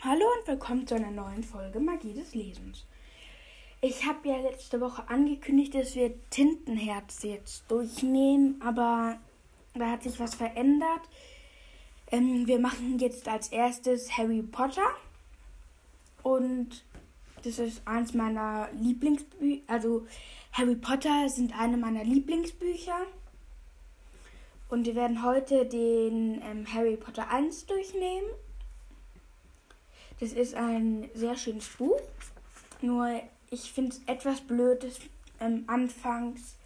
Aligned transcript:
Hallo 0.00 0.24
und 0.38 0.46
willkommen 0.46 0.86
zu 0.86 0.94
einer 0.94 1.10
neuen 1.10 1.42
Folge 1.42 1.80
Magie 1.80 2.14
des 2.14 2.32
Lesens. 2.32 2.86
Ich 3.80 4.06
habe 4.06 4.28
ja 4.28 4.36
letzte 4.36 4.80
Woche 4.80 5.02
angekündigt, 5.08 5.74
dass 5.74 5.96
wir 5.96 6.14
Tintenherz 6.30 7.24
jetzt 7.24 7.68
durchnehmen, 7.68 8.62
aber 8.64 9.18
da 9.74 9.90
hat 9.90 10.04
sich 10.04 10.20
was 10.20 10.36
verändert. 10.36 11.00
Ähm, 12.12 12.46
wir 12.46 12.60
machen 12.60 13.00
jetzt 13.00 13.26
als 13.26 13.48
erstes 13.48 14.16
Harry 14.16 14.40
Potter 14.40 14.86
und 16.22 16.84
das 17.42 17.58
ist 17.58 17.82
eins 17.84 18.14
meiner 18.14 18.68
Lieblingsbücher. 18.74 19.62
Also 19.66 20.06
Harry 20.52 20.76
Potter 20.76 21.28
sind 21.28 21.58
eine 21.58 21.76
meiner 21.76 22.04
Lieblingsbücher. 22.04 23.00
Und 24.68 24.86
wir 24.86 24.94
werden 24.94 25.24
heute 25.24 25.66
den 25.66 26.40
ähm, 26.40 26.72
Harry 26.72 26.96
Potter 26.96 27.28
1 27.30 27.66
durchnehmen. 27.66 28.28
Das 30.20 30.32
ist 30.32 30.54
ein 30.54 31.08
sehr 31.14 31.36
schönes 31.36 31.68
Buch. 31.68 32.00
Nur 32.80 33.20
ich 33.50 33.72
finde 33.72 33.92
es 33.92 34.02
etwas 34.06 34.40
blöd, 34.40 34.82
dass 34.82 34.98
ähm, 35.40 35.64
anfangs 35.66 36.56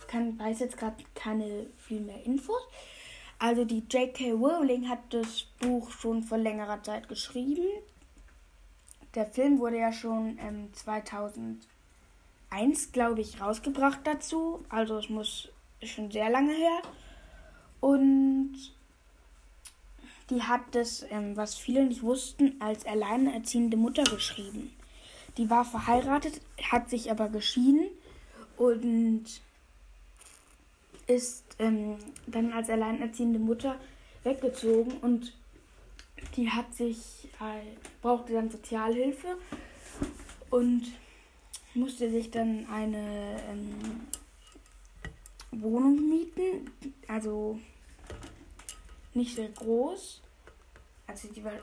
kann, 0.08 0.38
weiß 0.40 0.60
jetzt 0.60 0.78
gerade 0.78 1.04
keine 1.14 1.68
viel 1.78 2.02
mehr 2.02 2.24
Infos. 2.26 2.62
Also 3.38 3.64
die 3.64 3.84
J.K. 3.90 4.32
Rowling 4.32 4.90
hat 4.90 5.00
das 5.12 5.44
Buch 5.60 5.92
schon 5.92 6.24
vor 6.24 6.38
längerer 6.38 6.84
Zeit 6.84 7.08
geschrieben. 7.08 7.66
Der 9.16 9.26
Film 9.26 9.60
wurde 9.60 9.78
ja 9.80 9.94
schon 9.94 10.38
ähm, 10.40 10.74
2001, 10.74 11.62
glaube 12.92 13.22
ich, 13.22 13.40
rausgebracht 13.40 14.02
dazu. 14.04 14.66
Also 14.70 14.98
es 14.98 15.10
muss 15.10 15.50
schon 15.84 16.12
sehr 16.12 16.30
lange 16.30 16.54
her. 16.54 16.82
Und 17.80 18.58
die 20.30 20.42
hat 20.42 20.62
das, 20.72 21.06
ähm, 21.10 21.36
was 21.36 21.56
viele 21.56 21.86
nicht 21.86 22.04
wussten, 22.04 22.56
als 22.60 22.86
alleinerziehende 22.86 23.78
Mutter 23.78 24.04
geschrieben. 24.04 24.72
Die 25.38 25.50
war 25.50 25.66
verheiratet, 25.66 26.42
hat 26.72 26.90
sich 26.90 27.10
aber 27.12 27.30
geschieden 27.30 27.88
und 28.58 29.24
ist 31.08 31.44
ähm, 31.58 31.98
dann 32.28 32.54
als 32.54 32.70
alleinerziehende 32.70 33.40
Mutter 33.40 33.76
weggezogen 34.24 34.98
und 35.02 35.34
die 36.36 36.50
hat 36.50 36.74
sich, 36.76 37.30
äh, 37.40 37.78
brauchte 38.02 38.34
dann 38.34 38.52
Sozialhilfe 38.52 39.38
und 40.50 40.84
musste 41.74 42.12
sich 42.12 42.30
dann 42.30 42.68
eine 42.72 43.40
ähm, 43.50 43.76
Wohnung 45.52 46.10
mieten, 46.10 46.70
also 47.08 47.60
nicht 49.14 49.36
sehr 49.36 49.50
groß. 49.50 50.22
Also 51.08 51.28
die 51.30 51.44
war, 51.44 51.54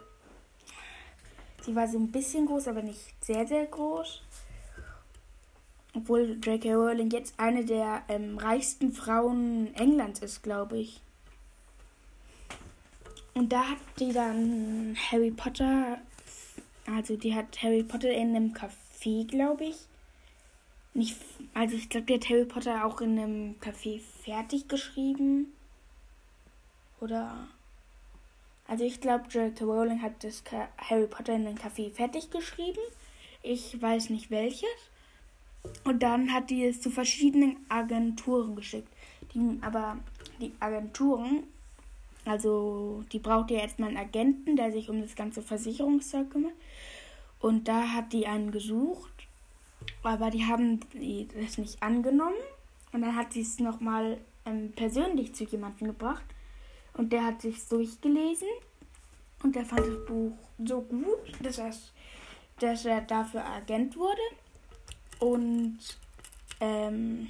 sie 1.63 1.75
war 1.75 1.89
so 1.89 1.99
ein 1.99 2.11
bisschen 2.11 2.47
groß, 2.47 2.69
aber 2.69 2.83
nicht 2.83 3.01
sehr, 3.25 3.47
sehr 3.47 3.67
groß. 3.67 4.23
Obwohl 5.95 6.39
J.K. 6.43 6.75
Rowling 6.75 7.11
jetzt 7.11 7.35
eine 7.39 7.65
der 7.65 8.03
ähm, 8.09 8.37
reichsten 8.37 8.93
Frauen 8.93 9.75
Englands 9.75 10.21
ist, 10.21 10.43
glaube 10.43 10.79
ich. 10.79 11.01
Und 13.33 13.53
da 13.53 13.65
hat 13.71 13.79
die 13.99 14.13
dann 14.13 14.97
Harry 15.11 15.31
Potter, 15.31 15.99
also 16.87 17.17
die 17.17 17.35
hat 17.35 17.63
Harry 17.63 17.83
Potter 17.83 18.11
in 18.11 18.35
einem 18.35 18.53
Café, 18.53 19.27
glaube 19.27 19.67
ich. 19.67 19.77
Nicht, 20.95 21.17
also 21.53 21.77
ich 21.77 21.91
glaube, 21.91 22.07
die 22.07 22.15
hat 22.15 22.29
Harry 22.31 22.47
Potter 22.47 22.85
auch 22.87 23.01
in 23.01 23.19
einem 23.19 23.55
Café 23.61 24.01
fertig 24.23 24.69
geschrieben. 24.69 25.53
Oder. 27.01 27.49
Also 28.69 28.85
ich 28.85 29.01
glaube, 29.01 29.29
J.K. 29.29 29.65
Rowling 29.65 30.03
hat 30.03 30.25
das 30.25 30.43
Harry 30.79 31.07
Potter 31.07 31.35
in 31.35 31.45
den 31.45 31.57
Café 31.57 31.91
fertig 31.91 32.31
geschrieben. 32.31 32.81
Ich 33.43 33.81
weiß 33.81 34.11
nicht 34.11 34.31
welches. 34.31 34.69
Und 35.85 36.03
dann 36.03 36.33
hat 36.33 36.51
die 36.51 36.65
es 36.65 36.81
zu 36.81 36.91
verschiedenen 36.91 37.57
Agenturen 37.69 38.57
geschickt. 38.57 38.89
Die, 39.35 39.59
aber 39.61 39.99
die 40.41 40.53
Agenturen, 40.61 41.45
also 42.25 43.05
die 43.13 43.19
braucht 43.19 43.51
ja 43.51 43.61
erstmal 43.61 43.91
einen 43.91 43.99
Agenten, 43.99 44.57
der 44.57 44.73
sich 44.73 44.91
um 44.91 45.01
das 45.01 45.15
ganze 45.15 45.43
Versicherungszeug 45.43 46.31
kümmert. 46.31 46.55
Und 47.41 47.69
da 47.69 47.93
hat 47.93 48.13
die 48.13 48.27
einen 48.27 48.51
gesucht, 48.51 49.13
aber 50.03 50.31
die 50.31 50.47
haben 50.47 50.81
das 51.41 51.59
nicht 51.59 51.83
angenommen. 51.83 52.35
Und 52.93 53.03
dann 53.03 53.15
hat 53.15 53.33
sie 53.33 53.43
es 53.43 53.59
nochmal 53.59 54.19
ähm, 54.45 54.73
persönlich 54.75 55.35
zu 55.35 55.45
jemandem 55.45 55.89
gebracht. 55.89 56.25
Und 56.97 57.13
der 57.13 57.25
hat 57.25 57.43
sich 57.43 57.67
durchgelesen 57.69 58.49
und 59.43 59.55
der 59.55 59.65
fand 59.65 59.87
das 59.87 60.07
Buch 60.07 60.33
so 60.65 60.81
gut, 60.81 61.33
dass, 61.43 61.61
dass 62.59 62.85
er 62.85 63.03
dafür 63.03 63.45
Agent 63.45 63.97
wurde. 63.97 64.23
Und 65.19 65.79
ähm, 66.61 67.29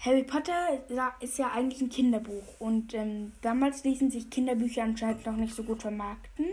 Harry 0.00 0.24
Potter 0.24 0.82
ist 1.20 1.38
ja 1.38 1.52
eigentlich 1.52 1.80
ein 1.80 1.88
Kinderbuch. 1.88 2.60
Und 2.60 2.92
ähm, 2.94 3.32
damals 3.40 3.84
ließen 3.84 4.10
sich 4.10 4.28
Kinderbücher 4.28 4.82
anscheinend 4.82 5.24
noch 5.24 5.36
nicht 5.36 5.54
so 5.54 5.62
gut 5.62 5.80
vermarkten. 5.80 6.46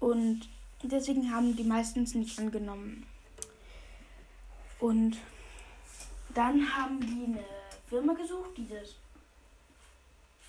Und 0.00 0.48
deswegen 0.82 1.32
haben 1.32 1.56
die 1.56 1.64
meistens 1.64 2.14
nicht 2.14 2.38
angenommen. 2.38 3.06
Und 4.80 5.18
dann 6.34 6.76
haben 6.76 7.00
die 7.00 7.24
eine 7.24 7.44
Firma 7.88 8.14
gesucht, 8.14 8.56
die 8.56 8.68
das 8.68 8.96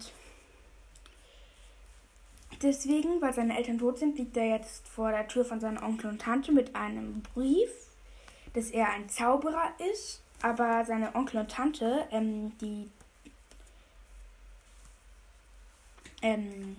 deswegen, 2.62 3.20
weil 3.20 3.32
seine 3.32 3.56
Eltern 3.56 3.78
tot 3.78 3.98
sind, 3.98 4.18
liegt 4.18 4.36
er 4.36 4.48
jetzt 4.48 4.86
vor 4.88 5.10
der 5.10 5.28
Tür 5.28 5.44
von 5.44 5.60
seinem 5.60 5.82
Onkel 5.82 6.10
und 6.10 6.20
Tante 6.20 6.52
mit 6.52 6.74
einem 6.74 7.22
Brief, 7.34 7.70
dass 8.54 8.70
er 8.70 8.90
ein 8.90 9.08
Zauberer 9.08 9.72
ist. 9.92 10.22
Aber 10.42 10.84
seine 10.84 11.14
Onkel 11.14 11.40
und 11.40 11.50
Tante, 11.50 12.06
ähm, 12.10 12.52
die 12.60 12.90
ähm, 16.22 16.76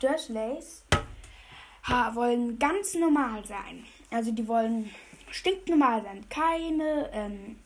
Dursleys, 0.00 0.84
wollen 2.14 2.58
ganz 2.58 2.94
normal 2.94 3.44
sein. 3.44 3.84
Also 4.10 4.30
die 4.30 4.46
wollen 4.46 4.90
stinknormal 5.30 6.02
sein. 6.02 6.24
Keine 6.28 7.10
ähm, 7.12 7.56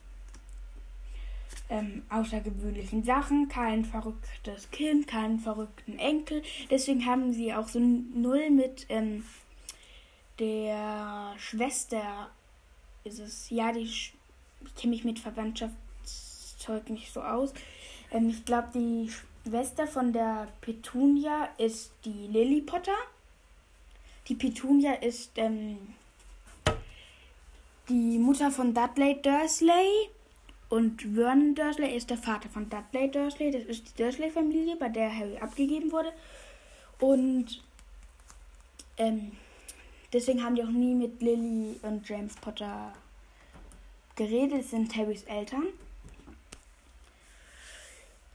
ähm, 1.69 2.03
außergewöhnlichen 2.11 3.05
Sachen, 3.05 3.49
kein 3.49 3.85
verrücktes 3.85 4.71
Kind, 4.71 5.07
keinen 5.07 5.41
verrückten 5.41 5.99
Enkel. 5.99 6.43
Deswegen 6.71 7.07
haben 7.07 7.33
sie 7.33 7.53
auch 7.53 7.69
so 7.69 7.81
null 7.81 8.51
mit 8.51 8.87
ähm, 8.89 9.25
der 10.39 11.35
Schwester. 11.39 12.31
Ist 13.05 13.19
es 13.19 13.51
ja 13.51 13.73
die? 13.73 13.83
ich 13.83 14.15
kenne 14.77 14.93
mich 14.93 15.05
mit 15.05 15.19
Verwandtschaftszeug 15.19 16.91
nicht 16.91 17.13
so 17.13 17.23
aus. 17.23 17.53
Ähm, 18.11 18.29
ich 18.29 18.45
glaube 18.45 18.69
die 18.75 19.11
Schwester 19.45 19.87
von 19.87 20.13
der 20.13 20.49
Petunia 20.61 21.49
ist 21.59 21.93
die 22.05 22.27
Lily 22.29 22.63
Potter. 22.63 22.97
Die 24.29 24.35
Petunia 24.35 24.95
ist 24.95 25.33
ähm, 25.37 25.79
die 27.89 28.19
Mutter 28.19 28.51
von 28.51 28.75
Dudley 28.75 29.21
Dursley 29.23 30.11
und 30.69 31.03
Vernon 31.03 31.55
Dursley 31.55 31.97
ist 31.97 32.11
der 32.11 32.19
Vater 32.19 32.49
von 32.49 32.69
Dudley 32.69 33.11
Dursley. 33.11 33.53
Das 33.53 33.63
ist 33.65 33.89
die 33.89 34.03
Dursley-Familie, 34.03 34.77
bei 34.77 34.89
der 34.89 35.17
Harry 35.17 35.39
abgegeben 35.39 35.93
wurde. 35.93 36.13
Und 36.99 37.63
ähm, 38.97 39.33
deswegen 40.13 40.43
haben 40.43 40.57
die 40.57 40.65
auch 40.65 40.71
nie 40.71 40.95
mit 40.95 41.23
Lily 41.23 41.79
und 41.83 42.09
James 42.09 42.35
Potter 42.37 42.93
geredet. 44.17 44.61
Das 44.61 44.71
sind 44.71 44.97
Harrys 44.97 45.23
Eltern. 45.25 45.67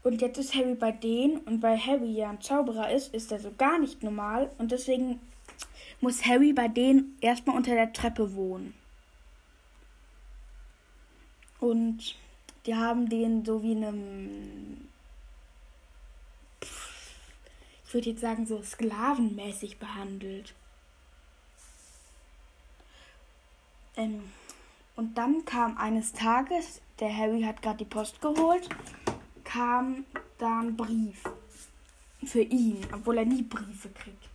Und 0.02 0.20
jetzt 0.20 0.38
ist 0.38 0.54
Harry 0.54 0.74
bei 0.74 0.90
denen 0.90 1.38
und 1.38 1.62
weil 1.62 1.78
Harry 1.78 2.10
ja 2.12 2.30
ein 2.30 2.40
Zauberer 2.40 2.90
ist, 2.90 3.14
ist 3.14 3.30
er 3.30 3.38
so 3.38 3.52
gar 3.56 3.78
nicht 3.78 4.02
normal 4.02 4.50
und 4.58 4.72
deswegen 4.72 5.20
muss 6.00 6.26
Harry 6.26 6.52
bei 6.52 6.66
denen 6.66 7.16
erstmal 7.20 7.56
unter 7.56 7.74
der 7.74 7.92
Treppe 7.92 8.34
wohnen. 8.34 8.74
Und 11.60 12.16
die 12.66 12.74
haben 12.74 13.08
den 13.08 13.44
so 13.44 13.62
wie 13.62 13.76
einem, 13.76 14.88
ich 16.60 17.94
würde 17.94 18.10
jetzt 18.10 18.20
sagen, 18.20 18.46
so 18.46 18.62
sklavenmäßig 18.62 19.78
behandelt. 19.78 20.54
Ähm, 23.96 24.32
und 24.96 25.18
dann 25.18 25.44
kam 25.44 25.76
eines 25.76 26.12
Tages, 26.12 26.80
der 27.00 27.14
Harry 27.16 27.42
hat 27.42 27.62
gerade 27.62 27.78
die 27.78 27.84
Post 27.84 28.20
geholt, 28.20 28.68
kam 29.44 30.04
da 30.38 30.60
ein 30.60 30.76
Brief 30.76 31.22
für 32.24 32.42
ihn, 32.42 32.86
obwohl 32.92 33.18
er 33.18 33.24
nie 33.24 33.42
Briefe 33.42 33.90
kriegt. 33.90 34.28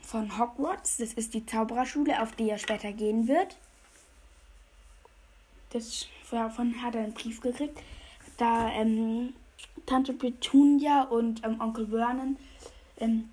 Von 0.00 0.38
Hogwarts, 0.38 0.98
das 0.98 1.14
ist 1.14 1.34
die 1.34 1.44
Zaubererschule, 1.44 2.22
auf 2.22 2.32
die 2.36 2.50
er 2.50 2.58
später 2.58 2.92
gehen 2.92 3.26
wird 3.26 3.56
das 5.74 6.06
davon 6.30 6.82
hat 6.82 6.94
er 6.94 7.04
einen 7.04 7.14
Brief 7.14 7.40
gekriegt, 7.40 7.80
da 8.36 8.70
ähm, 8.72 9.34
Tante 9.86 10.12
Petunia 10.12 11.02
und 11.02 11.44
ähm, 11.44 11.60
Onkel 11.60 11.86
Vernon 11.86 12.36
ähm, 12.98 13.30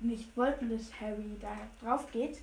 nicht 0.00 0.36
wollten, 0.36 0.70
dass 0.70 1.00
Harry 1.00 1.36
da 1.40 1.56
drauf 1.82 2.10
geht. 2.12 2.38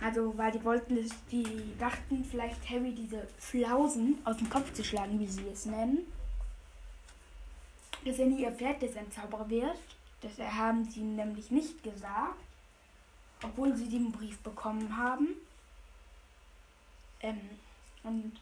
Also, 0.00 0.36
weil 0.36 0.52
die 0.52 0.64
wollten, 0.64 0.96
dass 0.96 1.12
die 1.30 1.72
dachten, 1.78 2.24
vielleicht 2.24 2.68
Harry 2.68 2.92
diese 2.92 3.26
Flausen 3.38 4.18
aus 4.24 4.36
dem 4.36 4.50
Kopf 4.50 4.72
zu 4.72 4.82
schlagen, 4.82 5.18
wie 5.20 5.26
sie 5.26 5.46
es 5.48 5.66
nennen. 5.66 6.00
Dass 8.04 8.18
er 8.18 8.26
nie 8.26 8.44
erfährt, 8.44 8.82
dass 8.82 8.92
er 8.96 9.02
ein 9.02 9.12
Zauberer 9.12 9.48
wird. 9.48 9.78
Das 10.20 10.38
haben 10.38 10.84
sie 10.84 11.00
nämlich 11.00 11.50
nicht 11.50 11.82
gesagt, 11.82 12.42
obwohl 13.42 13.76
sie 13.76 13.88
den 13.88 14.10
Brief 14.10 14.38
bekommen 14.40 14.96
haben. 14.96 15.28
Ähm, 17.20 17.40
und 18.04 18.32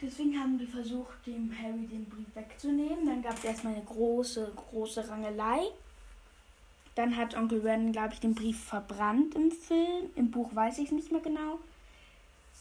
deswegen 0.00 0.38
haben 0.38 0.58
die 0.58 0.66
versucht, 0.66 1.26
dem 1.26 1.52
Harry 1.56 1.86
den 1.86 2.08
Brief 2.08 2.34
wegzunehmen. 2.34 3.06
Dann 3.06 3.22
gab 3.22 3.34
es 3.34 3.44
erstmal 3.44 3.74
eine 3.74 3.84
große, 3.84 4.52
große 4.54 5.08
Rangelei. 5.08 5.60
Dann 6.94 7.16
hat 7.16 7.36
Onkel 7.36 7.60
Ren, 7.60 7.92
glaube 7.92 8.14
ich, 8.14 8.20
den 8.20 8.34
Brief 8.34 8.62
verbrannt 8.62 9.34
im 9.34 9.50
Film. 9.50 10.10
Im 10.14 10.30
Buch 10.30 10.54
weiß 10.54 10.78
ich 10.78 10.86
es 10.86 10.92
nicht 10.92 11.12
mehr 11.12 11.20
genau. 11.20 11.58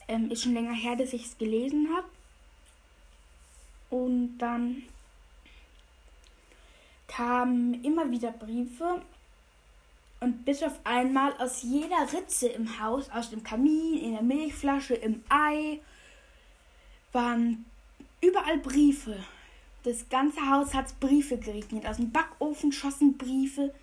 Ähm, 0.08 0.32
ist 0.32 0.44
schon 0.44 0.54
länger 0.54 0.74
her, 0.74 0.96
dass 0.96 1.14
ich 1.14 1.26
es 1.26 1.38
gelesen 1.38 1.90
habe. 1.96 2.08
Und 3.90 4.38
dann 4.38 4.84
kamen 7.08 7.84
immer 7.84 8.10
wieder 8.12 8.32
Briefe 8.32 9.02
und 10.20 10.44
bis 10.44 10.64
auf 10.64 10.80
einmal 10.84 11.34
aus 11.38 11.64
jeder 11.64 12.12
Ritze 12.12 12.48
im 12.48 12.80
Haus, 12.80 13.10
aus 13.10 13.30
dem 13.30 13.44
Kamin, 13.44 13.98
in 13.98 14.12
der 14.14 14.22
Milchflasche, 14.22 14.96
im 14.96 15.24
Ei, 15.30 15.80
waren 17.14 17.66
überall 18.22 18.58
Briefe. 18.58 19.18
Das 19.84 20.10
ganze 20.10 20.42
Haus 20.50 20.74
hat 20.74 21.00
Briefe 21.00 21.38
geregnet. 21.38 21.86
Aus 21.86 21.98
dem 21.98 22.12
Backofen 22.12 22.72
schossen 22.72 23.18
Briefe. 23.18 23.74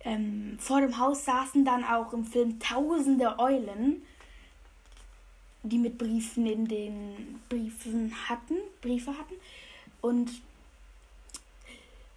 Ähm, 0.00 0.56
vor 0.58 0.80
dem 0.80 0.98
Haus 0.98 1.24
saßen 1.24 1.64
dann 1.64 1.84
auch 1.84 2.12
im 2.12 2.24
Film 2.24 2.58
tausende 2.58 3.38
Eulen, 3.38 4.02
die 5.62 5.78
mit 5.78 5.96
Briefen 5.96 6.46
in 6.46 6.66
den 6.66 7.40
Briefen 7.48 8.12
hatten, 8.28 8.56
Briefe 8.80 9.12
hatten. 9.12 9.34
Und 10.00 10.30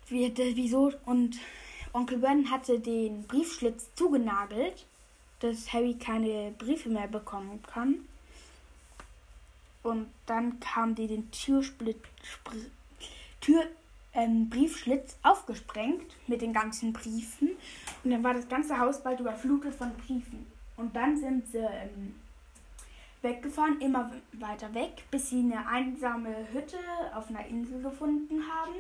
wie, 0.07 0.33
wieso 0.55 0.93
und 1.05 1.37
Onkel 1.93 2.17
Ben 2.17 2.49
hatte 2.49 2.79
den 2.79 3.23
Briefschlitz 3.23 3.93
zugenagelt, 3.95 4.85
dass 5.39 5.71
Harry 5.71 5.93
keine 5.93 6.51
Briefe 6.57 6.89
mehr 6.89 7.07
bekommen 7.07 7.61
kann. 7.63 8.07
Und 9.83 10.07
dann 10.25 10.59
kam 10.59 10.95
die 10.95 11.07
den 11.07 11.29
Türsplit, 11.29 11.97
Tür, 13.41 13.65
ähm, 14.13 14.49
aufgesprengt 15.21 16.15
mit 16.27 16.41
den 16.41 16.53
ganzen 16.53 16.93
Briefen. 16.93 17.49
Und 18.03 18.11
dann 18.11 18.23
war 18.23 18.33
das 18.33 18.47
ganze 18.47 18.79
Haus 18.79 19.03
bald 19.03 19.19
überflutet 19.19 19.75
von 19.75 19.93
Briefen. 19.97 20.47
Und 20.77 20.95
dann 20.95 21.17
sind 21.17 21.47
sie 21.47 21.57
ähm, 21.59 22.15
weggefahren, 23.21 23.79
immer 23.81 24.11
weiter 24.33 24.73
weg, 24.73 25.03
bis 25.11 25.29
sie 25.29 25.39
eine 25.39 25.67
einsame 25.67 26.47
Hütte 26.51 26.77
auf 27.13 27.29
einer 27.29 27.45
Insel 27.45 27.81
gefunden 27.81 28.41
haben. 28.47 28.73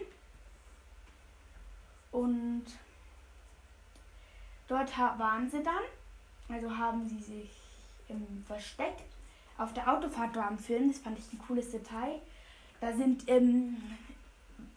Und 2.11 2.63
Dort 4.67 4.97
waren 4.97 5.49
sie 5.49 5.61
dann, 5.61 5.83
also 6.49 6.77
haben 6.77 7.07
sie 7.07 7.19
sich 7.19 7.51
ähm, 8.09 8.43
versteckt. 8.47 9.03
Auf 9.57 9.73
der 9.73 9.91
Autofahrt 9.91 10.35
war 10.35 10.49
im 10.49 10.57
Film, 10.57 10.91
das 10.91 10.99
fand 10.99 11.19
ich 11.19 11.31
ein 11.31 11.39
cooles 11.47 11.71
Detail. 11.71 12.19
Da 12.81 12.93
sind, 12.93 13.29
ähm, 13.29 13.77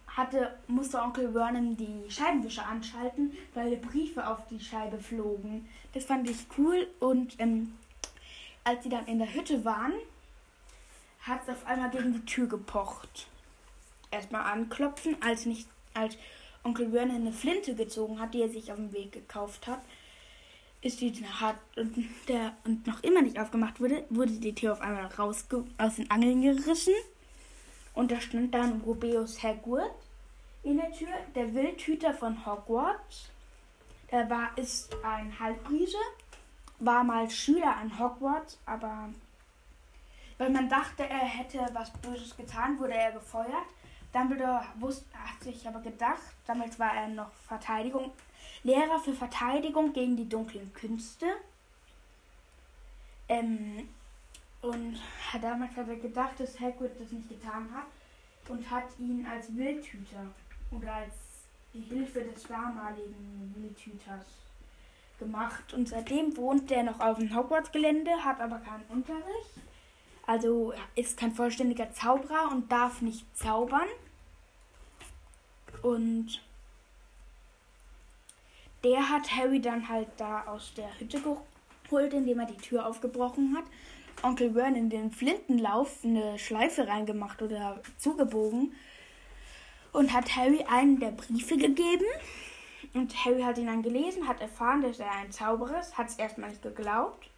hatte, 0.06 0.56
musste 0.66 1.00
Onkel 1.00 1.32
Vernon 1.32 1.76
die 1.76 2.10
Scheibenwischer 2.10 2.66
anschalten, 2.66 3.36
weil 3.54 3.76
Briefe 3.76 4.26
auf 4.26 4.46
die 4.48 4.60
Scheibe 4.60 4.98
flogen. 4.98 5.68
Das 5.94 6.04
fand 6.04 6.28
ich 6.28 6.46
cool 6.58 6.86
und 7.00 7.38
ähm, 7.40 7.74
als 8.64 8.82
sie 8.82 8.88
dann 8.88 9.06
in 9.06 9.18
der 9.18 9.32
Hütte 9.32 9.64
waren, 9.64 9.92
hat 11.22 11.42
es 11.42 11.48
auf 11.48 11.66
einmal 11.66 11.90
gegen 11.90 12.12
die 12.12 12.24
Tür 12.24 12.46
gepocht. 12.46 13.28
Erstmal 14.10 14.52
anklopfen, 14.52 15.16
als 15.22 15.46
nicht, 15.46 15.68
als 15.94 16.16
Onkel 16.66 16.90
Vernon 16.90 17.16
eine 17.16 17.32
Flinte 17.32 17.76
gezogen 17.76 18.18
hat, 18.18 18.34
die 18.34 18.42
er 18.42 18.48
sich 18.48 18.72
auf 18.72 18.76
dem 18.76 18.92
Weg 18.92 19.12
gekauft 19.12 19.68
hat, 19.68 19.80
ist 20.82 21.00
die 21.00 21.12
hat 21.24 21.56
und 21.76 22.04
der 22.28 22.54
und 22.64 22.86
noch 22.86 23.02
immer 23.02 23.22
nicht 23.22 23.38
aufgemacht 23.38 23.80
wurde, 23.80 24.04
wurde 24.10 24.32
die 24.32 24.54
Tür 24.54 24.72
auf 24.72 24.80
einmal 24.80 25.06
raus 25.06 25.46
aus 25.78 25.96
den 25.96 26.10
Angeln 26.10 26.42
gerissen 26.42 26.94
und 27.94 28.10
da 28.10 28.20
stand 28.20 28.52
dann 28.52 28.80
Rubeus 28.80 29.42
Hagrid 29.42 29.90
in 30.64 30.78
der 30.78 30.90
Tür, 30.90 31.08
der 31.36 31.54
Wildhüter 31.54 32.12
von 32.12 32.44
Hogwarts. 32.44 33.30
Der 34.10 34.28
war 34.28 34.56
ist 34.58 34.94
ein 35.04 35.38
Halbriese, 35.38 35.98
war 36.80 37.04
mal 37.04 37.30
Schüler 37.30 37.76
an 37.76 37.96
Hogwarts, 37.98 38.58
aber 38.66 39.10
weil 40.38 40.50
man 40.50 40.68
dachte, 40.68 41.04
er 41.04 41.24
hätte 41.24 41.64
was 41.72 41.92
Böses 42.02 42.36
getan, 42.36 42.78
wurde 42.78 42.94
er 42.94 43.12
gefeuert. 43.12 43.66
Dumbledore 44.16 44.64
wusste, 44.76 45.04
hat 45.18 45.42
sich 45.42 45.68
aber 45.68 45.80
gedacht, 45.80 46.22
damals 46.46 46.78
war 46.78 46.96
er 46.96 47.08
noch 47.08 47.30
Verteidigung, 47.46 48.12
Lehrer 48.62 48.98
für 48.98 49.12
Verteidigung 49.12 49.92
gegen 49.92 50.16
die 50.16 50.28
dunklen 50.28 50.72
Künste. 50.72 51.26
Ähm, 53.28 53.88
und 54.62 54.98
damals 55.40 55.76
hat 55.76 55.88
er 55.88 55.96
gedacht, 55.96 56.40
dass 56.40 56.58
Hagrid 56.58 56.98
das 56.98 57.12
nicht 57.12 57.28
getan 57.28 57.68
hat 57.74 57.86
und 58.48 58.68
hat 58.70 58.84
ihn 58.98 59.26
als 59.30 59.54
Wildhüter 59.54 60.26
oder 60.70 60.94
als 60.94 61.14
die 61.74 61.82
Hilfe 61.82 62.22
des 62.22 62.44
damaligen 62.44 63.54
Wildhüters 63.54 64.24
gemacht. 65.18 65.74
Und 65.74 65.90
seitdem 65.90 66.34
wohnt 66.38 66.70
er 66.70 66.84
noch 66.84 67.00
auf 67.00 67.18
dem 67.18 67.36
Hogwarts-Gelände, 67.36 68.24
hat 68.24 68.40
aber 68.40 68.58
keinen 68.60 68.84
Unterricht. 68.88 69.60
Also 70.26 70.72
ist 70.94 71.18
kein 71.18 71.32
vollständiger 71.32 71.92
Zauberer 71.92 72.50
und 72.50 72.72
darf 72.72 73.02
nicht 73.02 73.24
zaubern. 73.36 73.86
Und 75.86 76.40
der 78.82 79.08
hat 79.08 79.30
Harry 79.30 79.60
dann 79.60 79.88
halt 79.88 80.08
da 80.16 80.42
aus 80.46 80.74
der 80.74 80.88
Hütte 80.98 81.20
geholt, 81.20 82.12
indem 82.12 82.40
er 82.40 82.46
die 82.46 82.56
Tür 82.56 82.86
aufgebrochen 82.86 83.56
hat. 83.56 83.62
Onkel 84.24 84.52
Vern 84.54 84.74
in 84.74 84.90
den 84.90 85.12
Flintenlauf 85.12 85.98
eine 86.02 86.40
Schleife 86.40 86.88
reingemacht 86.88 87.40
oder 87.40 87.80
zugebogen 87.98 88.74
und 89.92 90.12
hat 90.12 90.34
Harry 90.34 90.64
einen 90.68 90.98
der 90.98 91.12
Briefe 91.12 91.56
gegeben. 91.56 92.06
Und 92.92 93.24
Harry 93.24 93.42
hat 93.42 93.58
ihn 93.58 93.66
dann 93.66 93.84
gelesen, 93.84 94.26
hat 94.26 94.40
erfahren, 94.40 94.82
dass 94.82 94.98
er 94.98 95.12
ein 95.12 95.30
Zauberer 95.30 95.78
ist, 95.78 95.96
hat 95.96 96.08
es 96.08 96.16
erstmal 96.16 96.50
nicht 96.50 96.62
geglaubt. 96.62 97.30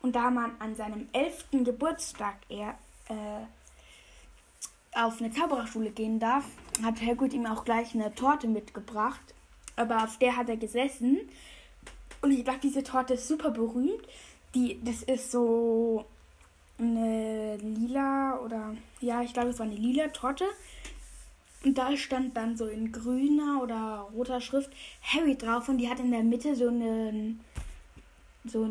Und 0.00 0.14
da 0.14 0.30
man 0.30 0.52
an 0.60 0.76
seinem 0.76 1.08
elften 1.12 1.64
Geburtstag 1.64 2.36
er 2.48 2.78
äh, 3.08 3.46
auf 4.96 5.20
eine 5.20 5.30
Zaubererschule 5.30 5.90
gehen 5.90 6.18
darf, 6.18 6.44
hat 6.82 7.00
Hagrid 7.00 7.34
ihm 7.34 7.46
auch 7.46 7.64
gleich 7.64 7.94
eine 7.94 8.14
Torte 8.14 8.48
mitgebracht. 8.48 9.34
Aber 9.76 10.04
auf 10.04 10.18
der 10.18 10.36
hat 10.36 10.48
er 10.48 10.56
gesessen. 10.56 11.18
Und 12.22 12.30
ich 12.30 12.44
dachte, 12.44 12.60
diese 12.62 12.82
Torte 12.82 13.14
ist 13.14 13.28
super 13.28 13.50
berühmt. 13.50 14.02
Die, 14.54 14.80
das 14.82 15.02
ist 15.02 15.30
so 15.30 16.06
eine 16.78 17.56
lila 17.56 18.38
oder 18.40 18.74
ja, 19.00 19.22
ich 19.22 19.32
glaube, 19.32 19.50
es 19.50 19.58
war 19.58 19.66
eine 19.66 19.76
lila 19.76 20.08
Torte. 20.08 20.44
Und 21.64 21.76
da 21.76 21.96
stand 21.96 22.36
dann 22.36 22.56
so 22.56 22.66
in 22.66 22.92
grüner 22.92 23.60
oder 23.62 24.08
roter 24.14 24.40
Schrift 24.40 24.70
Harry 25.02 25.36
drauf 25.36 25.68
und 25.68 25.78
die 25.78 25.88
hat 25.88 26.00
in 26.00 26.10
der 26.10 26.22
Mitte 26.22 26.54
so 26.54 26.68
einen 26.68 27.40
so 28.44 28.70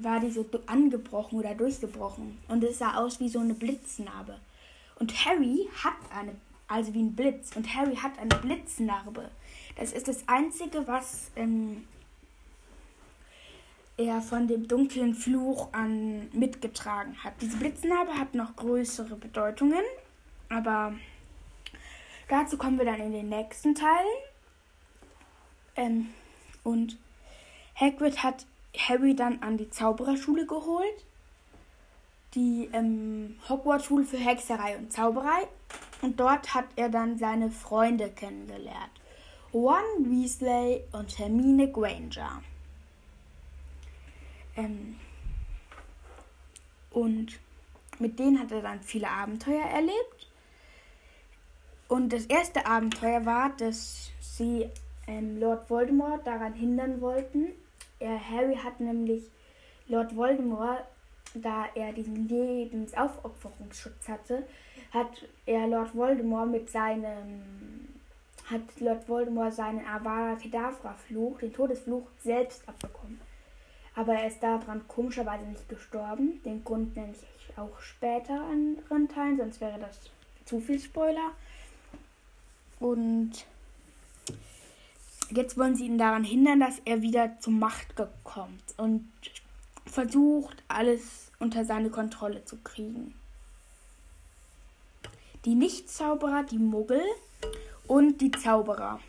war 0.00 0.20
die 0.20 0.30
so 0.30 0.44
angebrochen 0.66 1.38
oder 1.38 1.54
durchgebrochen 1.54 2.38
und 2.48 2.64
es 2.64 2.78
sah 2.78 2.96
aus 2.96 3.20
wie 3.20 3.28
so 3.28 3.38
eine 3.38 3.54
Blitznarbe. 3.54 4.36
Und 5.02 5.12
Harry 5.24 5.68
hat 5.82 5.96
eine, 6.16 6.36
also 6.68 6.94
wie 6.94 7.02
ein 7.02 7.16
Blitz, 7.16 7.56
und 7.56 7.74
Harry 7.74 7.96
hat 7.96 8.16
eine 8.20 8.36
Blitznarbe. 8.36 9.32
Das 9.74 9.92
ist 9.92 10.06
das 10.06 10.28
Einzige, 10.28 10.86
was 10.86 11.32
ähm, 11.34 11.88
er 13.96 14.20
von 14.20 14.46
dem 14.46 14.68
dunklen 14.68 15.16
Fluch 15.16 15.72
an 15.72 16.28
mitgetragen 16.32 17.16
hat. 17.24 17.32
Diese 17.40 17.56
Blitznarbe 17.56 18.16
hat 18.16 18.36
noch 18.36 18.54
größere 18.54 19.16
Bedeutungen, 19.16 19.82
aber 20.48 20.94
dazu 22.28 22.56
kommen 22.56 22.78
wir 22.78 22.84
dann 22.84 23.00
in 23.00 23.10
den 23.10 23.28
nächsten 23.28 23.74
Teilen. 23.74 24.22
Ähm, 25.74 26.10
und 26.62 26.96
Hagrid 27.74 28.22
hat 28.22 28.46
Harry 28.78 29.16
dann 29.16 29.42
an 29.42 29.56
die 29.56 29.68
Zaubererschule 29.68 30.46
geholt 30.46 31.04
die 32.34 32.70
ähm, 32.72 33.36
Hogwarts-Schule 33.48 34.04
für 34.04 34.16
Hexerei 34.16 34.76
und 34.76 34.92
Zauberei. 34.92 35.48
Und 36.00 36.18
dort 36.18 36.54
hat 36.54 36.66
er 36.76 36.88
dann 36.88 37.18
seine 37.18 37.50
Freunde 37.50 38.10
kennengelernt. 38.10 38.90
Ron 39.54 40.10
Weasley 40.10 40.82
und 40.92 41.18
Hermine 41.18 41.70
Granger. 41.70 42.42
Ähm, 44.56 44.96
und 46.90 47.38
mit 47.98 48.18
denen 48.18 48.38
hat 48.38 48.50
er 48.50 48.62
dann 48.62 48.82
viele 48.82 49.08
Abenteuer 49.08 49.64
erlebt. 49.64 50.28
Und 51.88 52.12
das 52.12 52.24
erste 52.26 52.66
Abenteuer 52.66 53.26
war, 53.26 53.50
dass 53.50 54.10
sie 54.20 54.68
ähm, 55.06 55.38
Lord 55.38 55.68
Voldemort 55.68 56.26
daran 56.26 56.54
hindern 56.54 57.00
wollten. 57.00 57.52
Er, 57.98 58.18
Harry 58.30 58.56
hat 58.56 58.80
nämlich 58.80 59.24
Lord 59.88 60.16
Voldemort 60.16 60.84
da 61.34 61.66
er 61.74 61.92
diesen 61.92 62.28
Lebensaufopferungsschutz 62.28 64.08
hatte, 64.08 64.46
hat 64.92 65.26
er 65.46 65.66
Lord 65.66 65.94
Voldemort 65.94 66.50
mit 66.50 66.70
seinem 66.70 67.42
hat 68.50 68.80
Lord 68.80 69.08
Voldemort 69.08 69.54
seinen 69.54 69.86
Avada 69.86 70.34
Kedavra 70.36 70.94
Fluch, 70.94 71.38
den 71.38 71.52
Todesfluch, 71.52 72.06
selbst 72.18 72.68
abbekommen. 72.68 73.20
Aber 73.94 74.14
er 74.14 74.26
ist 74.26 74.42
daran 74.42 74.86
komischerweise 74.88 75.44
nicht 75.44 75.68
gestorben. 75.68 76.42
Den 76.44 76.64
Grund 76.64 76.96
nenne 76.96 77.12
ich 77.12 77.58
auch 77.58 77.78
später 77.80 78.34
in 78.52 78.78
anderen 78.88 79.08
Teilen, 79.08 79.36
sonst 79.36 79.60
wäre 79.60 79.78
das 79.78 80.10
zu 80.44 80.60
viel 80.60 80.80
Spoiler. 80.80 81.32
Und 82.80 83.32
jetzt 85.30 85.56
wollen 85.58 85.76
sie 85.76 85.86
ihn 85.86 85.98
daran 85.98 86.24
hindern, 86.24 86.60
dass 86.60 86.80
er 86.84 87.02
wieder 87.02 87.38
zur 87.40 87.52
Macht 87.52 87.94
kommt. 88.24 88.74
Und 88.76 89.06
versucht, 89.92 90.62
alles 90.68 91.30
unter 91.38 91.64
seine 91.64 91.90
Kontrolle 91.90 92.44
zu 92.44 92.56
kriegen. 92.56 93.14
Die 95.44 95.54
Nichtzauberer, 95.54 96.44
die 96.44 96.58
Muggel 96.58 97.02
und 97.86 98.20
die 98.20 98.30
Zauberer. 98.30 99.00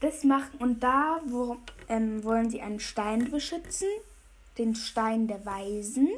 Das 0.00 0.22
machen 0.22 0.58
und 0.58 0.82
da 0.82 1.20
wo, 1.24 1.56
ähm, 1.88 2.22
wollen 2.24 2.50
sie 2.50 2.60
einen 2.60 2.80
Stein 2.80 3.30
beschützen, 3.30 3.88
den 4.58 4.74
Stein 4.74 5.28
der 5.28 5.46
Weisen. 5.46 6.08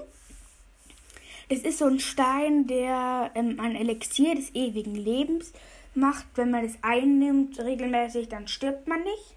Es 1.49 1.61
ist 1.61 1.79
so 1.79 1.85
ein 1.85 2.01
Stein, 2.01 2.67
der 2.67 3.31
ähm, 3.37 3.61
ein 3.61 3.77
Elixier 3.77 4.35
des 4.35 4.53
ewigen 4.55 4.97
Lebens 4.97 5.53
macht. 5.95 6.27
Wenn 6.35 6.51
man 6.51 6.65
es 6.65 6.75
einnimmt 6.83 7.61
regelmäßig, 7.61 8.29
dann 8.29 8.49
stirbt 8.49 8.89
man 8.89 9.05
nicht 9.05 9.36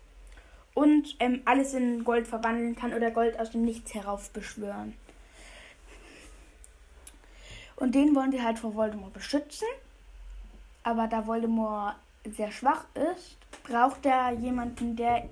und 0.73 1.15
ähm, 1.19 1.41
alles 1.45 1.73
in 1.73 2.03
Gold 2.03 2.27
verwandeln 2.27 2.75
kann 2.75 2.93
oder 2.93 3.11
Gold 3.11 3.39
aus 3.39 3.51
dem 3.51 3.63
Nichts 3.63 3.93
heraufbeschwören. 3.93 4.93
Und 7.75 7.95
den 7.95 8.13
wollen 8.15 8.31
sie 8.31 8.43
halt 8.43 8.59
vor 8.59 8.75
Voldemort 8.75 9.13
beschützen. 9.13 9.67
Aber 10.83 11.07
da 11.07 11.25
Voldemort 11.27 11.95
sehr 12.25 12.51
schwach 12.51 12.85
ist, 13.13 13.37
braucht 13.63 14.05
er 14.05 14.31
jemanden, 14.31 14.95
der 14.95 15.29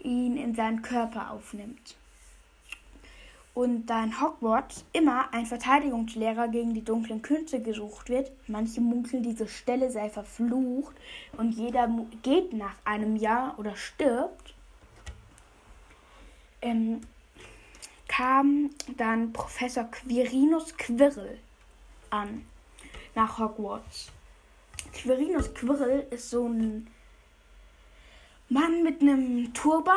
ihn 0.00 0.36
in 0.36 0.54
seinen 0.54 0.82
Körper 0.82 1.30
aufnimmt. 1.30 1.96
Und 3.54 3.86
da 3.86 4.02
in 4.02 4.20
Hogwarts 4.20 4.84
immer 4.92 5.32
ein 5.32 5.46
Verteidigungslehrer 5.46 6.48
gegen 6.48 6.74
die 6.74 6.84
dunklen 6.84 7.22
Künste 7.22 7.62
gesucht 7.62 8.08
wird, 8.08 8.32
manche 8.48 8.80
munkeln, 8.80 9.22
diese 9.22 9.46
Stelle 9.46 9.92
sei 9.92 10.10
verflucht 10.10 10.96
und 11.36 11.52
jeder 11.52 11.88
geht 12.22 12.52
nach 12.52 12.74
einem 12.84 13.14
Jahr 13.14 13.56
oder 13.56 13.76
stirbt, 13.76 14.54
ähm, 16.62 17.02
kam 18.08 18.70
dann 18.96 19.32
Professor 19.32 19.84
Quirinus 19.84 20.76
Quirrell 20.76 21.38
an 22.10 22.44
nach 23.14 23.38
Hogwarts. 23.38 24.10
Quirinus 24.92 25.54
Quirrell 25.54 26.06
ist 26.10 26.30
so 26.30 26.48
ein 26.48 26.88
Mann 28.48 28.82
mit 28.82 29.00
einem 29.00 29.54
Turban 29.54 29.94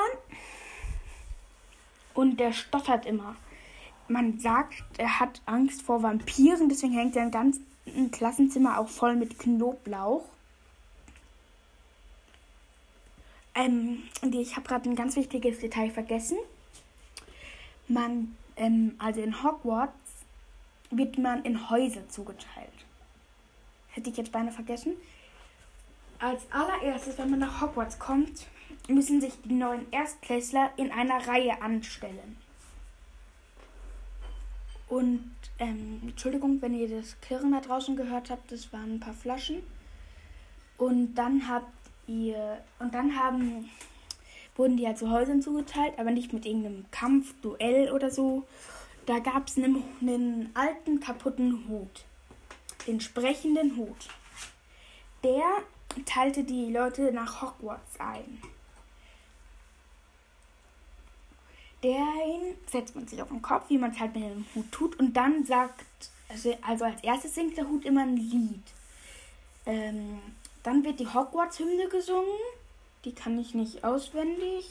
und 2.14 2.40
der 2.40 2.54
stottert 2.54 3.06
immer. 3.06 3.36
Man 4.10 4.40
sagt, 4.40 4.84
er 4.98 5.20
hat 5.20 5.42
Angst 5.46 5.82
vor 5.82 6.02
Vampiren, 6.04 6.70
deswegen 6.70 6.94
hängt 6.94 7.14
sein 7.14 7.32
ganzes 7.32 7.62
Klassenzimmer 8.12 8.80
auch 8.80 8.88
voll 8.88 9.16
mit 9.16 9.38
Knoblauch. 9.40 10.26
Ähm, 13.56 14.04
ich 14.32 14.56
habe 14.56 14.68
gerade 14.68 14.90
ein 14.90 14.96
ganz 14.96 15.16
wichtiges 15.16 15.60
Detail 15.60 15.90
vergessen 15.90 16.38
man, 17.88 18.36
ähm, 18.56 18.96
also 19.00 19.22
in 19.22 19.44
Hogwarts, 19.44 19.94
wird 20.90 21.18
man 21.18 21.44
in 21.44 21.70
Häuser 21.70 22.08
zugeteilt. 22.10 22.70
Hätte 23.90 24.10
ich 24.10 24.18
jetzt 24.18 24.32
beinahe 24.32 24.54
vergessen. 24.54 24.94
Als 26.20 26.42
allererstes, 26.52 27.18
wenn 27.18 27.30
man 27.30 27.40
nach 27.40 27.62
Hogwarts 27.62 28.00
kommt, 28.00 28.48
müssen 28.88 29.20
sich 29.20 29.34
die 29.44 29.54
neuen 29.54 29.92
Erstklässler 29.92 30.72
in 30.78 30.92
einer 30.92 31.28
Reihe 31.28 31.62
anstellen. 31.62 32.38
Und, 34.88 35.36
ähm, 35.60 36.02
Entschuldigung, 36.04 36.62
wenn 36.62 36.74
ihr 36.74 36.88
das 36.88 37.20
Klirren 37.22 37.52
da 37.52 37.60
draußen 37.60 37.96
gehört 37.96 38.30
habt, 38.30 38.52
das 38.52 38.72
waren 38.72 38.96
ein 38.96 39.00
paar 39.00 39.14
Flaschen. 39.14 39.62
Und 40.78 41.16
dann 41.16 41.48
habt 41.48 41.72
ihr, 42.08 42.60
und 42.80 42.94
dann 42.94 43.20
haben, 43.20 43.70
wurden 44.56 44.78
die 44.78 44.88
halt 44.88 44.98
zu 44.98 45.12
Häusern 45.12 45.42
zugeteilt, 45.42 45.94
aber 45.98 46.12
nicht 46.12 46.32
mit 46.32 46.46
irgendeinem 46.46 46.86
Kampf, 46.92 47.34
Duell 47.42 47.92
oder 47.92 48.12
so. 48.12 48.48
Da 49.06 49.20
gab 49.20 49.48
es 49.48 49.58
einen, 49.58 49.84
einen 50.02 50.52
alten, 50.54 51.00
kaputten 51.00 51.68
Hut. 51.68 52.06
Den 52.86 53.02
sprechenden 53.02 53.76
Hut. 53.76 54.08
Der 55.24 55.44
teilte 56.06 56.44
die 56.44 56.72
Leute 56.72 57.12
nach 57.12 57.42
Hogwarts 57.42 58.00
ein. 58.00 58.42
Den 61.84 62.56
setzt 62.72 62.96
man 62.96 63.08
sich 63.08 63.22
auf 63.22 63.28
den 63.30 63.42
Kopf, 63.42 63.70
wie 63.70 63.78
man 63.78 63.92
es 63.92 64.00
halt 64.00 64.16
mit 64.16 64.24
dem 64.24 64.46
Hut 64.56 64.72
tut, 64.72 65.00
und 65.00 65.14
dann 65.14 65.46
sagt, 65.46 65.86
also, 66.30 66.56
also 66.62 66.86
als 66.86 67.04
erstes 67.04 67.36
singt 67.36 67.58
der 67.58 67.68
Hut 67.68 67.86
immer 67.86 68.02
ein 68.02 68.18
Lied. 68.18 68.64
Ähm, 69.66 70.20
dann 70.64 70.84
wird 70.84 71.00
die 71.00 71.08
Hogwarts-Hymne 71.08 71.88
gesungen. 71.90 72.40
Die 73.06 73.14
kann 73.14 73.40
ich 73.40 73.54
nicht 73.54 73.84
auswendig. 73.84 74.70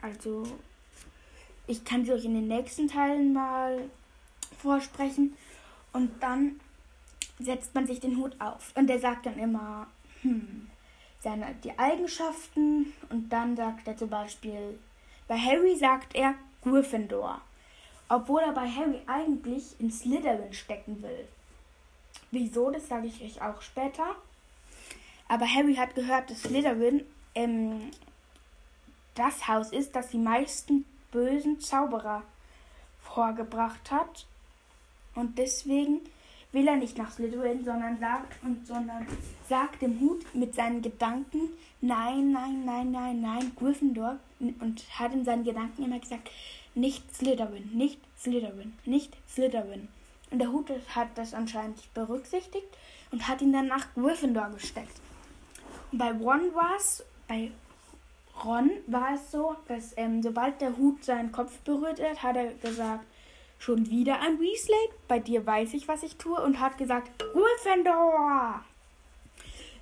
Also, 0.00 0.44
ich 1.66 1.84
kann 1.84 2.04
sie 2.04 2.12
euch 2.12 2.24
in 2.24 2.34
den 2.34 2.48
nächsten 2.48 2.88
Teilen 2.88 3.32
mal 3.32 3.88
vorsprechen. 4.58 5.36
Und 5.92 6.22
dann 6.22 6.60
setzt 7.38 7.74
man 7.74 7.86
sich 7.86 8.00
den 8.00 8.16
Hut 8.16 8.40
auf. 8.40 8.72
Und 8.74 8.86
der 8.86 8.98
sagt 8.98 9.26
dann 9.26 9.38
immer, 9.38 9.86
hm, 10.22 10.68
seine, 11.20 11.54
die 11.62 11.78
Eigenschaften. 11.78 12.92
Und 13.10 13.28
dann 13.28 13.56
sagt 13.56 13.86
er 13.86 13.96
zum 13.96 14.08
Beispiel, 14.08 14.78
bei 15.28 15.38
Harry 15.38 15.76
sagt 15.76 16.14
er 16.14 16.34
Gryffindor. 16.62 17.40
Obwohl 18.08 18.42
er 18.42 18.52
bei 18.52 18.68
Harry 18.68 19.00
eigentlich 19.06 19.78
in 19.78 19.90
Slytherin 19.90 20.52
stecken 20.52 21.02
will. 21.02 21.26
Wieso, 22.30 22.70
das 22.70 22.88
sage 22.88 23.06
ich 23.06 23.22
euch 23.22 23.42
auch 23.42 23.62
später. 23.62 24.16
Aber 25.28 25.46
Harry 25.46 25.74
hat 25.76 25.94
gehört, 25.94 26.30
dass 26.30 26.42
Slytherin 26.42 27.06
ähm, 27.34 27.90
das 29.14 29.48
Haus 29.48 29.72
ist, 29.72 29.94
das 29.96 30.10
die 30.10 30.18
meisten 30.18 30.84
bösen 31.10 31.60
Zauberer 31.60 32.22
vorgebracht 33.02 33.90
hat. 33.90 34.26
Und 35.14 35.38
deswegen 35.38 36.00
will 36.52 36.68
er 36.68 36.76
nicht 36.76 36.98
nach 36.98 37.10
Slytherin, 37.10 37.64
sondern 37.64 37.98
sagt, 37.98 38.42
und, 38.42 38.66
sondern 38.66 39.06
sagt 39.48 39.82
dem 39.82 39.98
Hut 40.00 40.22
mit 40.34 40.54
seinen 40.54 40.82
Gedanken, 40.82 41.48
nein, 41.80 42.32
nein, 42.32 42.64
nein, 42.64 42.90
nein, 42.90 43.20
nein, 43.20 43.52
Gryffindor. 43.58 44.18
Und 44.38 44.84
hat 44.98 45.12
in 45.12 45.24
seinen 45.24 45.44
Gedanken 45.44 45.84
immer 45.84 45.98
gesagt, 45.98 46.30
nicht 46.74 47.14
Slytherin, 47.14 47.70
nicht 47.72 48.00
Slytherin, 48.18 48.74
nicht 48.84 49.16
Slytherin. 49.28 49.88
Und 50.30 50.38
der 50.38 50.52
Hut 50.52 50.70
hat 50.94 51.08
das 51.16 51.34
anscheinend 51.34 51.92
berücksichtigt 51.94 52.68
und 53.10 53.28
hat 53.28 53.42
ihn 53.42 53.52
dann 53.52 53.68
nach 53.68 53.92
Gryffindor 53.94 54.50
gesteckt. 54.50 55.00
Und 55.90 55.98
bei 55.98 56.10
Ron 56.10 56.54
war 56.54 56.74
es, 56.76 57.04
bei 57.28 57.50
Ron 58.42 58.70
war 58.86 59.14
es 59.14 59.30
so, 59.30 59.56
dass 59.68 59.96
ähm, 59.96 60.22
sobald 60.22 60.60
der 60.60 60.76
Hut 60.76 61.04
seinen 61.04 61.32
Kopf 61.32 61.58
berührt 61.60 62.02
hat, 62.02 62.22
hat 62.22 62.36
er 62.36 62.54
gesagt, 62.54 63.04
schon 63.62 63.88
wieder 63.90 64.20
ein 64.20 64.40
Weasley? 64.40 64.90
Bei 65.06 65.20
dir 65.20 65.46
weiß 65.46 65.74
ich, 65.74 65.86
was 65.86 66.02
ich 66.02 66.16
tue. 66.16 66.40
Und 66.40 66.58
hat 66.58 66.78
gesagt, 66.78 67.12
Gryffindor! 67.18 68.64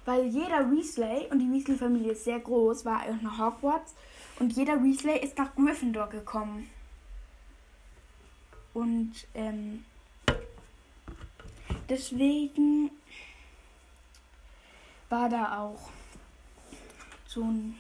Weil 0.05 0.27
jeder 0.27 0.71
Weasley, 0.71 1.29
und 1.31 1.39
die 1.39 1.51
Weasley-Familie 1.51 2.13
ist 2.13 2.25
sehr 2.25 2.41
groß, 2.41 2.85
war 2.85 3.03
auch 3.03 3.23
nach 3.23 3.39
Hogwarts. 3.39 3.95
Und 4.39 4.53
jeder 4.55 4.83
Weasley 4.83 5.19
ist 5.19 5.39
nach 5.39 5.55
Gryffindor 5.55 6.09
gekommen. 6.09 6.71
Und 8.75 9.13
ähm, 9.35 9.85
deswegen 11.89 12.91
war 15.09 15.29
da 15.29 15.59
auch 15.59 15.91
so 17.27 17.43
ein. 17.45 17.77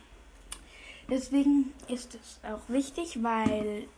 Deswegen 1.08 1.72
ist 1.88 2.14
es 2.14 2.40
auch 2.44 2.68
wichtig, 2.68 3.22
weil 3.22 3.88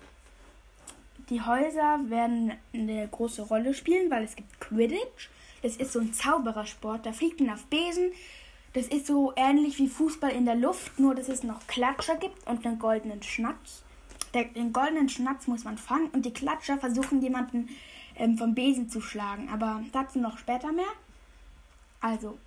die 1.30 1.40
Häuser 1.40 2.00
werden 2.08 2.52
eine 2.72 3.08
große 3.08 3.42
Rolle 3.42 3.74
spielen, 3.74 4.10
weil 4.10 4.24
es 4.24 4.36
gibt 4.36 4.60
Quidditch. 4.60 5.28
Das 5.62 5.76
ist 5.76 5.92
so 5.92 6.00
ein 6.00 6.12
Zauberersport. 6.12 7.06
Da 7.06 7.12
fliegt 7.12 7.40
man 7.40 7.50
auf 7.50 7.64
Besen. 7.66 8.12
Das 8.72 8.86
ist 8.86 9.06
so 9.06 9.32
ähnlich 9.36 9.78
wie 9.78 9.88
Fußball 9.88 10.30
in 10.30 10.46
der 10.46 10.54
Luft, 10.54 10.98
nur 10.98 11.14
dass 11.14 11.28
es 11.28 11.42
noch 11.42 11.66
Klatscher 11.66 12.16
gibt 12.16 12.46
und 12.46 12.64
einen 12.66 12.78
goldenen 12.78 13.22
Schnatz. 13.22 13.82
Den 14.34 14.72
goldenen 14.72 15.10
Schnatz 15.10 15.46
muss 15.46 15.64
man 15.64 15.76
fangen 15.76 16.08
und 16.08 16.24
die 16.24 16.32
Klatscher 16.32 16.78
versuchen 16.78 17.20
jemanden 17.20 17.68
ähm, 18.16 18.38
vom 18.38 18.54
Besen 18.54 18.88
zu 18.88 19.02
schlagen. 19.02 19.50
Aber 19.50 19.82
dazu 19.92 20.18
noch 20.18 20.38
später 20.38 20.72
mehr. 20.72 20.86
Also, 22.00 22.38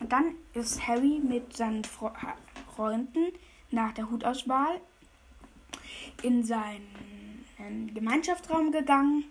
dann 0.00 0.34
ist 0.52 0.86
Harry 0.86 1.20
mit 1.22 1.56
seinen 1.56 1.84
Freunden 1.84 3.32
nach 3.70 3.92
der 3.92 4.10
Hutauswahl 4.10 4.80
in 6.22 6.44
seinen 6.44 7.11
Gemeinschaftsraum 7.94 8.72
gegangen 8.72 9.24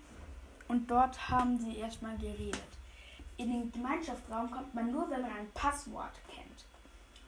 und 0.67 0.89
dort 0.89 1.30
haben 1.30 1.60
sie 1.60 1.78
erstmal 1.78 2.17
geredet. 2.17 2.62
In 3.38 3.52
den 3.52 3.72
Gemeinschaftsraum 3.72 4.52
kommt 4.52 4.74
man 4.74 4.91
nur, 4.91 5.10
wenn 5.10 5.22
man 5.22 5.32
ein 5.32 5.52
Passwort 5.54 6.13
kennt. 6.34 6.65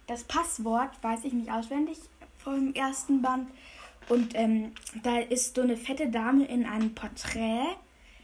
Das 0.07 0.23
Passwort 0.23 0.91
weiß 1.01 1.23
ich 1.23 1.33
nicht 1.33 1.51
auswendig 1.51 1.97
vom 2.37 2.73
ersten 2.73 3.21
Band. 3.21 3.49
Und 4.09 4.35
ähm, 4.35 4.73
da 5.01 5.19
ist 5.19 5.55
so 5.55 5.61
eine 5.61 5.77
fette 5.77 6.09
Dame 6.09 6.45
in 6.45 6.65
einem 6.65 6.93
Porträt. 6.93 7.77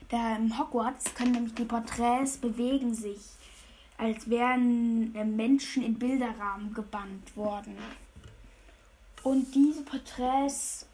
Da 0.10 0.36
im 0.36 0.60
Hogwarts 0.60 1.16
können 1.16 1.32
nämlich 1.32 1.56
die 1.56 1.66
Porträts 1.66 2.38
bewegen 2.38 2.94
sich 2.94 3.20
als 4.00 4.30
wären 4.30 5.14
äh, 5.14 5.26
Menschen 5.26 5.84
in 5.84 6.00
Bilderrahmen 6.00 6.74
gebannt 6.74 7.36
worden. 7.36 7.76
Und 9.24 9.54
diese 9.54 9.84
Porträts 9.84 10.86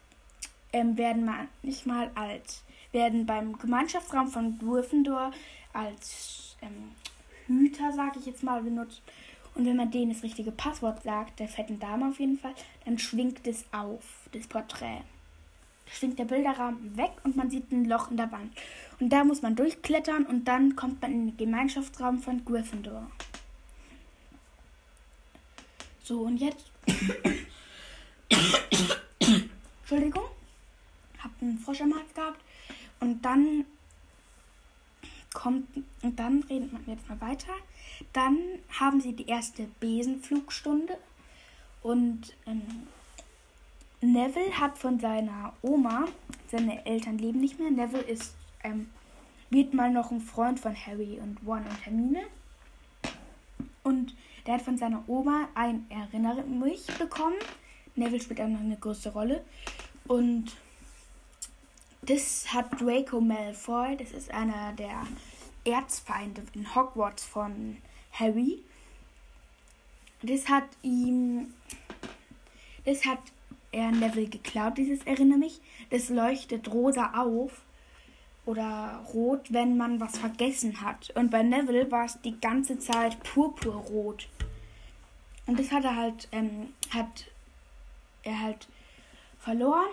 ähm, 0.72 0.96
werden 0.96 1.24
manchmal 1.24 2.10
als 2.14 2.62
werden 2.92 3.26
beim 3.26 3.58
Gemeinschaftsraum 3.58 4.28
von 4.28 4.58
Gryffindor 4.58 5.32
als 5.74 6.56
ähm, 6.62 6.92
Hüter, 7.46 7.92
sage 7.92 8.18
ich 8.18 8.26
jetzt 8.26 8.42
mal, 8.42 8.62
benutzt. 8.62 9.02
Und 9.54 9.66
wenn 9.66 9.76
man 9.76 9.90
denen 9.90 10.12
das 10.12 10.22
richtige 10.22 10.50
Passwort 10.50 11.02
sagt, 11.02 11.38
der 11.40 11.48
fetten 11.48 11.78
Dame 11.78 12.08
auf 12.08 12.18
jeden 12.20 12.38
Fall, 12.38 12.54
dann 12.84 12.98
schwingt 12.98 13.46
es 13.46 13.64
auf, 13.72 14.28
das 14.32 14.46
Porträt. 14.46 15.02
Schwingt 15.86 16.18
der 16.18 16.24
Bilderrahmen 16.24 16.96
weg 16.96 17.12
und 17.24 17.36
man 17.36 17.50
sieht 17.50 17.70
ein 17.70 17.84
Loch 17.84 18.10
in 18.10 18.16
der 18.16 18.32
Wand. 18.32 18.52
Und 18.98 19.10
da 19.10 19.24
muss 19.24 19.42
man 19.42 19.56
durchklettern 19.56 20.26
und 20.26 20.46
dann 20.46 20.74
kommt 20.74 21.00
man 21.00 21.12
in 21.12 21.26
den 21.28 21.36
Gemeinschaftsraum 21.36 22.18
von 22.20 22.44
Gryffindor. 22.44 23.10
So, 26.02 26.20
und 26.22 26.38
jetzt. 26.38 26.70
Entschuldigung. 29.80 30.24
Einen 31.40 31.58
Frosch 31.58 31.80
am 31.80 31.94
Hals 31.94 32.12
gehabt. 32.14 32.40
Und 33.00 33.24
dann 33.24 33.64
kommt. 35.34 35.66
Und 36.02 36.18
dann 36.18 36.42
redet 36.44 36.72
man 36.72 36.84
jetzt 36.86 37.08
mal 37.08 37.20
weiter. 37.20 37.52
Dann 38.12 38.38
haben 38.78 39.00
sie 39.00 39.12
die 39.12 39.26
erste 39.26 39.68
Besenflugstunde. 39.80 40.96
Und 41.82 42.36
ähm, 42.46 42.62
Neville 44.00 44.58
hat 44.58 44.78
von 44.78 44.98
seiner 44.98 45.52
Oma, 45.62 46.06
seine 46.50 46.84
Eltern 46.84 47.18
leben 47.18 47.40
nicht 47.40 47.58
mehr. 47.58 47.70
Neville 47.70 48.02
ist 48.02 48.34
ähm, 48.64 48.88
wird 49.50 49.74
mal 49.74 49.90
noch 49.90 50.10
ein 50.10 50.20
Freund 50.20 50.58
von 50.58 50.74
Harry 50.74 51.18
und 51.22 51.38
Ron 51.46 51.64
und 51.64 51.84
Hermine. 51.84 52.22
Und 53.82 54.14
der 54.46 54.54
hat 54.54 54.62
von 54.62 54.76
seiner 54.76 55.04
Oma 55.08 55.48
ein 55.54 55.86
Erinnere 55.88 56.42
mich 56.42 56.86
bekommen. 56.98 57.36
Neville 57.94 58.20
spielt 58.20 58.40
auch 58.40 58.48
noch 58.48 58.60
eine 58.60 58.76
große 58.76 59.12
Rolle. 59.12 59.44
Und 60.08 60.56
das 62.06 62.52
hat 62.52 62.80
Draco 62.80 63.20
Malfoy, 63.20 63.96
das 63.96 64.12
ist 64.12 64.30
einer 64.32 64.72
der 64.72 65.06
Erzfeinde 65.64 66.42
in 66.54 66.74
Hogwarts 66.74 67.24
von 67.24 67.78
Harry. 68.12 68.62
Das 70.22 70.48
hat 70.48 70.64
ihm, 70.82 71.52
das 72.84 73.04
hat 73.04 73.18
er 73.72 73.90
Neville 73.90 74.28
geklaut, 74.28 74.78
dieses 74.78 75.04
Erinnere 75.04 75.38
mich. 75.38 75.60
Das 75.90 76.08
leuchtet 76.08 76.72
rosa 76.72 77.12
auf 77.20 77.62
oder 78.46 79.04
rot, 79.12 79.52
wenn 79.52 79.76
man 79.76 80.00
was 80.00 80.18
vergessen 80.18 80.80
hat. 80.80 81.10
Und 81.16 81.30
bei 81.30 81.42
Neville 81.42 81.90
war 81.90 82.06
es 82.06 82.20
die 82.22 82.40
ganze 82.40 82.78
Zeit 82.78 83.22
purpurrot. 83.24 84.28
Und 85.46 85.58
das 85.58 85.72
hat 85.72 85.84
er 85.84 85.96
halt, 85.96 86.28
ähm, 86.32 86.72
hat 86.90 87.26
er 88.22 88.40
halt 88.40 88.68
verloren. 89.38 89.90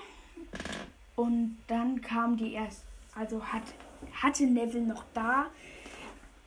Und 1.16 1.58
dann 1.68 2.02
kam 2.02 2.38
die 2.38 2.54
erst, 2.54 2.84
also 3.16 3.44
hat 3.44 3.64
hatte 4.22 4.46
Neville 4.46 4.86
noch 4.86 5.04
da. 5.14 5.48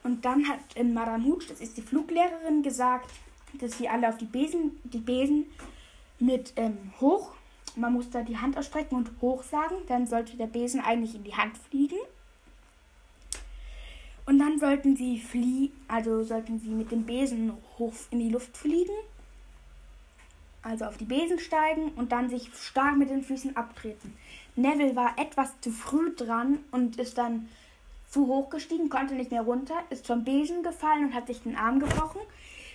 Und 0.03 0.25
dann 0.25 0.49
hat 0.49 0.61
äh, 0.75 0.85
Madame 0.85 1.25
Hooch, 1.25 1.49
das 1.49 1.61
ist 1.61 1.77
die 1.77 1.83
Fluglehrerin, 1.83 2.63
gesagt, 2.63 3.11
dass 3.55 3.79
sie 3.79 3.89
alle 3.89 4.09
auf 4.09 4.19
die 4.19 4.27
Besen, 4.27 4.79
die 4.85 4.99
Besen 4.99 5.47
mit 6.19 6.53
ähm, 6.57 6.93
hoch, 7.01 7.33
man 7.75 7.93
muss 7.93 8.11
da 8.11 8.23
die 8.23 8.39
Hand 8.39 8.57
ausstrecken 8.57 8.97
und 8.97 9.11
hoch 9.21 9.43
sagen, 9.43 9.75
dann 9.89 10.07
sollte 10.07 10.37
der 10.37 10.47
Besen 10.47 10.81
eigentlich 10.81 11.15
in 11.15 11.25
die 11.25 11.35
Hand 11.35 11.59
fliegen. 11.59 11.99
Und 14.25 14.39
dann 14.39 14.59
sollten 14.59 14.97
sie 14.97 15.21
fliehen, 15.21 15.73
also 15.89 16.25
sollten 16.25 16.59
sie 16.59 16.71
mit 16.71 16.91
dem 16.91 17.05
Besen 17.05 17.53
hoch 17.79 17.93
in 18.11 18.19
die 18.21 18.31
Luft 18.31 18.57
fliegen. 18.57 18.95
Also 20.67 20.85
auf 20.87 20.97
die 20.97 21.05
Besen 21.05 21.39
steigen 21.39 21.93
und 21.95 22.11
dann 22.11 22.29
sich 22.29 22.51
stark 22.53 22.97
mit 22.97 23.09
den 23.09 23.23
Füßen 23.23 23.57
abtreten. 23.57 24.17
Neville 24.57 24.97
war 24.97 25.15
etwas 25.17 25.53
zu 25.61 25.71
früh 25.71 26.13
dran 26.17 26.59
und 26.73 26.99
ist 26.99 27.17
dann 27.19 27.49
zu 28.11 28.27
hoch 28.27 28.51
gestiegen, 28.51 28.89
konnte 28.89 29.15
nicht 29.15 29.31
mehr 29.31 29.43
runter, 29.43 29.77
ist 29.91 30.09
vom 30.09 30.25
Besen 30.25 30.65
gefallen 30.65 31.07
und 31.07 31.15
hat 31.15 31.29
sich 31.29 31.43
den 31.43 31.55
Arm 31.55 31.79
gebrochen. 31.79 32.21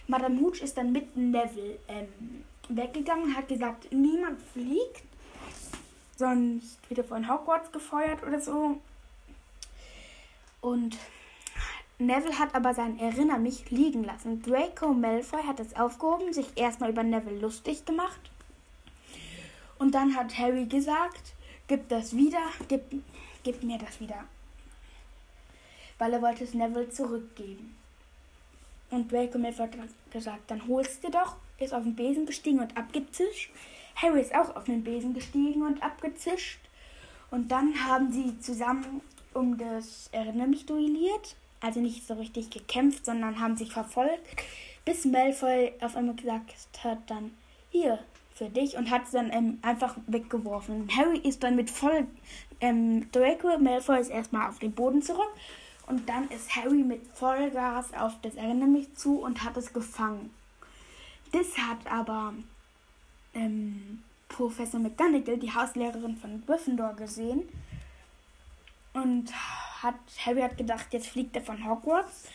Madame 0.08 0.40
Hooch 0.40 0.62
ist 0.62 0.78
dann 0.78 0.94
mit 0.94 1.18
Neville 1.18 1.80
ähm, 1.90 2.46
weggegangen, 2.70 3.36
hat 3.36 3.50
gesagt, 3.50 3.92
niemand 3.92 4.42
fliegt, 4.54 5.04
sonst 6.16 6.80
wird 6.88 7.00
er 7.00 7.04
von 7.04 7.30
Hogwarts 7.30 7.74
gefeuert 7.74 8.24
oder 8.24 8.40
so. 8.40 8.80
Und 10.62 10.98
Neville 12.02 12.40
hat 12.40 12.56
aber 12.56 12.74
sein 12.74 12.98
Erinner 12.98 13.38
mich 13.38 13.70
liegen 13.70 14.04
lassen. 14.04 14.42
Draco 14.42 14.92
Malfoy 14.92 15.44
hat 15.44 15.60
es 15.60 15.76
aufgehoben, 15.76 16.34
sich 16.34 16.48
erstmal 16.56 16.90
über 16.90 17.04
Neville 17.04 17.40
lustig 17.40 17.86
gemacht. 17.86 18.32
Und 19.78 19.94
dann 19.94 20.16
hat 20.16 20.36
Harry 20.36 20.66
gesagt, 20.66 21.34
gib 21.68 21.88
das 21.90 22.16
wieder, 22.16 22.42
gib, 22.68 22.82
gib 23.44 23.62
mir 23.62 23.78
das 23.78 24.00
wieder. 24.00 24.24
Weil 26.00 26.14
er 26.14 26.24
wollte 26.24 26.44
es 26.44 26.56
Neville 26.56 26.90
zurückgeben. 26.90 27.76
Und 28.90 29.12
Draco 29.12 29.38
Malfoy 29.38 29.68
hat 29.68 29.78
gesagt, 30.12 30.50
dann 30.50 30.68
holst 30.68 31.04
du 31.04 31.12
doch, 31.12 31.36
ist 31.60 31.74
auf 31.74 31.84
den 31.84 31.96
Besen 31.96 32.26
gestiegen 32.26 32.62
und 32.62 32.76
abgezischt. 32.76 33.52
Harry 33.96 34.22
ist 34.22 34.34
auch 34.34 34.56
auf 34.56 34.64
den 34.64 34.84
Besen 34.84 35.14
gestiegen 35.14 35.62
und 35.62 35.84
abgezischt. 35.84 36.60
Und 37.30 37.52
dann 37.52 37.86
haben 37.88 38.12
sie 38.12 38.40
zusammen 38.40 39.02
um 39.36 39.60
das 39.60 40.10
Erinner 40.12 40.48
mich 40.48 40.66
duelliert 40.66 41.36
also 41.62 41.80
nicht 41.80 42.06
so 42.06 42.16
richtig 42.16 42.50
gekämpft, 42.50 43.06
sondern 43.06 43.40
haben 43.40 43.56
sich 43.56 43.72
verfolgt, 43.72 44.44
bis 44.84 45.06
Malfoy 45.06 45.74
auf 45.82 45.96
einmal 45.96 46.16
gesagt 46.16 46.54
hat, 46.84 46.98
dann 47.08 47.32
hier 47.70 48.00
für 48.34 48.50
dich 48.50 48.76
und 48.76 48.90
hat 48.90 49.04
es 49.06 49.12
dann 49.12 49.32
ähm, 49.32 49.60
einfach 49.62 49.96
weggeworfen. 50.08 50.90
Harry 50.96 51.20
ist 51.20 51.44
dann 51.44 51.56
mit 51.56 51.70
voll 51.70 52.08
ähm, 52.62 53.12
Draco 53.12 53.58
Malfoy 53.58 54.00
ist 54.00 54.10
erstmal 54.10 54.50
auf 54.50 54.60
den 54.60 54.72
Boden 54.72 55.02
zurück 55.02 55.30
und 55.88 56.08
dann 56.08 56.30
ist 56.30 56.56
Harry 56.56 56.84
mit 56.84 57.06
Vollgas 57.14 57.94
auf 57.94 58.14
das 58.22 58.36
Erinnere 58.36 58.70
mich 58.70 58.94
zu 58.96 59.20
und 59.20 59.44
hat 59.44 59.58
es 59.58 59.74
gefangen. 59.74 60.32
Das 61.32 61.58
hat 61.58 61.92
aber 61.92 62.34
ähm, 63.34 64.04
Professor 64.30 64.80
McGonagall, 64.80 65.38
die 65.38 65.54
Hauslehrerin 65.54 66.18
von 66.18 66.44
Gryffindor, 66.46 66.94
gesehen 66.94 67.42
und 68.94 69.34
hat 69.82 69.96
Harry 70.26 70.42
hat 70.42 70.58
gedacht, 70.58 70.88
jetzt 70.92 71.08
fliegt 71.08 71.36
er 71.36 71.42
von 71.42 71.68
Hogwarts. 71.68 72.26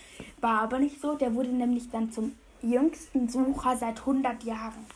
War 0.40 0.62
aber 0.62 0.78
nicht 0.78 1.00
so. 1.00 1.14
Der 1.14 1.34
wurde 1.34 1.50
nämlich 1.50 1.90
dann 1.90 2.12
zum 2.12 2.36
jüngsten 2.62 3.28
Sucher 3.28 3.76
seit 3.76 4.00
100 4.00 4.42
Jahren. 4.44 4.86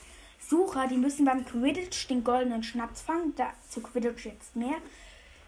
Sucher, 0.40 0.88
die 0.88 0.96
müssen 0.96 1.24
beim 1.24 1.44
Quidditch 1.44 2.08
den 2.08 2.24
goldenen 2.24 2.62
Schnaps 2.62 3.02
fangen. 3.02 3.34
Da, 3.36 3.50
zu 3.68 3.80
Quidditch 3.80 4.26
jetzt 4.26 4.56
mehr. 4.56 4.76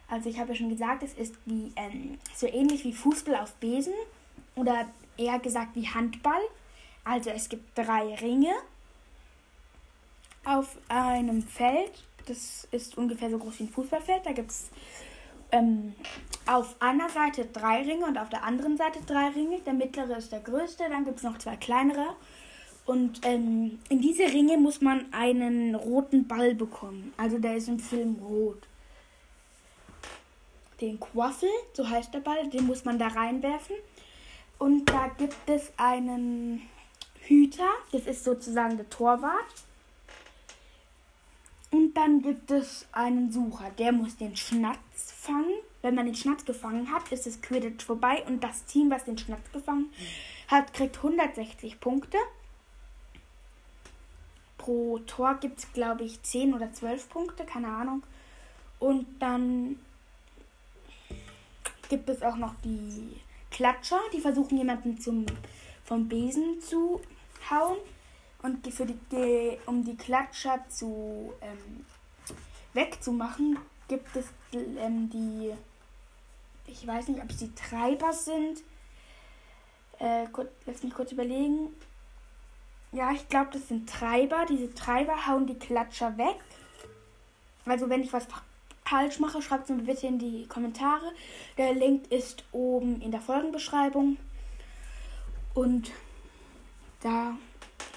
Also 0.08 0.28
ich 0.28 0.38
habe 0.38 0.50
ja 0.50 0.56
schon 0.56 0.68
gesagt, 0.68 1.02
es 1.02 1.14
ist 1.14 1.34
wie 1.46 1.72
ähm, 1.76 2.18
so 2.36 2.46
ähnlich 2.46 2.84
wie 2.84 2.92
Fußball 2.92 3.36
auf 3.36 3.54
Besen 3.54 3.94
oder 4.54 4.86
eher 5.16 5.38
gesagt 5.38 5.74
wie 5.74 5.88
Handball. 5.88 6.42
Also 7.04 7.30
es 7.30 7.48
gibt 7.48 7.76
drei 7.76 8.14
Ringe 8.16 8.52
auf 10.44 10.76
einem 10.88 11.42
Feld. 11.42 12.04
Das 12.26 12.68
ist 12.70 12.96
ungefähr 12.96 13.30
so 13.30 13.38
groß 13.38 13.58
wie 13.58 13.64
ein 13.64 13.70
Fußballfeld. 13.70 14.26
Da 14.26 14.32
gibt 14.32 14.50
es 14.50 14.70
ähm, 15.52 15.94
auf 16.46 16.74
einer 16.80 17.08
Seite 17.08 17.46
drei 17.46 17.82
Ringe 17.82 18.06
und 18.06 18.18
auf 18.18 18.28
der 18.28 18.42
anderen 18.44 18.76
Seite 18.76 19.00
drei 19.06 19.28
Ringe. 19.28 19.60
Der 19.60 19.74
mittlere 19.74 20.16
ist 20.16 20.32
der 20.32 20.40
größte, 20.40 20.84
dann 20.88 21.04
gibt 21.04 21.18
es 21.18 21.22
noch 21.22 21.38
zwei 21.38 21.56
kleinere. 21.56 22.16
Und 22.84 23.20
ähm, 23.24 23.78
in 23.88 24.00
diese 24.00 24.24
Ringe 24.24 24.58
muss 24.58 24.80
man 24.80 25.12
einen 25.12 25.74
roten 25.74 26.26
Ball 26.26 26.54
bekommen. 26.54 27.12
Also 27.16 27.38
der 27.38 27.56
ist 27.56 27.68
im 27.68 27.78
Film 27.78 28.16
rot. 28.16 28.66
Den 30.80 30.98
Quaffel, 30.98 31.48
so 31.74 31.88
heißt 31.88 32.12
der 32.12 32.20
Ball, 32.20 32.48
den 32.48 32.66
muss 32.66 32.84
man 32.84 32.98
da 32.98 33.06
reinwerfen. 33.06 33.76
Und 34.58 34.86
da 34.90 35.08
gibt 35.16 35.48
es 35.48 35.72
einen 35.76 36.62
Hüter, 37.20 37.70
das 37.92 38.06
ist 38.06 38.24
sozusagen 38.24 38.76
der 38.76 38.90
Torwart. 38.90 39.54
Und 41.70 41.94
dann 41.94 42.20
gibt 42.20 42.50
es 42.50 42.86
einen 42.92 43.30
Sucher, 43.30 43.70
der 43.78 43.92
muss 43.92 44.16
den 44.16 44.36
Schnatz 44.36 45.11
fangen. 45.22 45.54
Wenn 45.82 45.94
man 45.94 46.06
den 46.06 46.14
Schnatz 46.14 46.44
gefangen 46.44 46.90
hat, 46.92 47.10
ist 47.12 47.26
das 47.26 47.40
Quidditch 47.40 47.84
vorbei 47.84 48.24
und 48.26 48.42
das 48.42 48.64
Team, 48.64 48.90
was 48.90 49.04
den 49.04 49.18
Schnatz 49.18 49.50
gefangen 49.52 49.92
hat, 50.48 50.74
kriegt 50.74 50.96
160 50.96 51.80
Punkte. 51.80 52.18
Pro 54.58 54.98
Tor 55.06 55.34
gibt 55.34 55.58
es, 55.58 55.72
glaube 55.72 56.04
ich, 56.04 56.22
10 56.22 56.54
oder 56.54 56.72
12 56.72 57.08
Punkte, 57.08 57.44
keine 57.44 57.68
Ahnung. 57.68 58.02
Und 58.78 59.06
dann 59.20 59.78
gibt 61.88 62.08
es 62.08 62.22
auch 62.22 62.36
noch 62.36 62.54
die 62.64 63.20
Klatscher, 63.50 64.00
die 64.12 64.20
versuchen 64.20 64.58
jemanden 64.58 65.00
zum, 65.00 65.26
vom 65.84 66.08
Besen 66.08 66.60
zu 66.60 67.00
hauen. 67.50 67.78
Und 68.42 68.66
für 68.72 68.86
die, 68.86 69.58
um 69.66 69.84
die 69.84 69.96
Klatscher 69.96 70.64
zu 70.68 71.32
ähm, 71.40 71.86
wegzumachen, 72.72 73.58
gibt 73.92 74.16
es 74.16 74.24
ähm, 74.54 75.10
die, 75.10 75.52
ich 76.66 76.86
weiß 76.86 77.08
nicht, 77.08 77.22
ob 77.22 77.28
es 77.28 77.36
die 77.36 77.54
Treiber 77.54 78.10
sind. 78.14 78.62
Äh, 79.98 80.28
kurz, 80.32 80.48
lass 80.64 80.82
mich 80.82 80.94
kurz 80.94 81.12
überlegen. 81.12 81.68
Ja, 82.92 83.12
ich 83.12 83.28
glaube, 83.28 83.50
das 83.52 83.68
sind 83.68 83.86
Treiber. 83.86 84.46
Diese 84.48 84.72
Treiber 84.72 85.26
hauen 85.26 85.46
die 85.46 85.58
Klatscher 85.58 86.16
weg. 86.16 86.36
Also 87.66 87.90
wenn 87.90 88.02
ich 88.02 88.14
was 88.14 88.26
falsch 88.86 89.20
mache, 89.20 89.42
schreibt 89.42 89.64
es 89.64 89.76
mir 89.76 89.82
bitte 89.82 90.06
in 90.06 90.18
die 90.18 90.46
Kommentare. 90.46 91.12
Der 91.58 91.74
Link 91.74 92.10
ist 92.10 92.44
oben 92.50 93.02
in 93.02 93.10
der 93.10 93.20
Folgenbeschreibung. 93.20 94.16
Und 95.52 95.90
da 97.00 97.36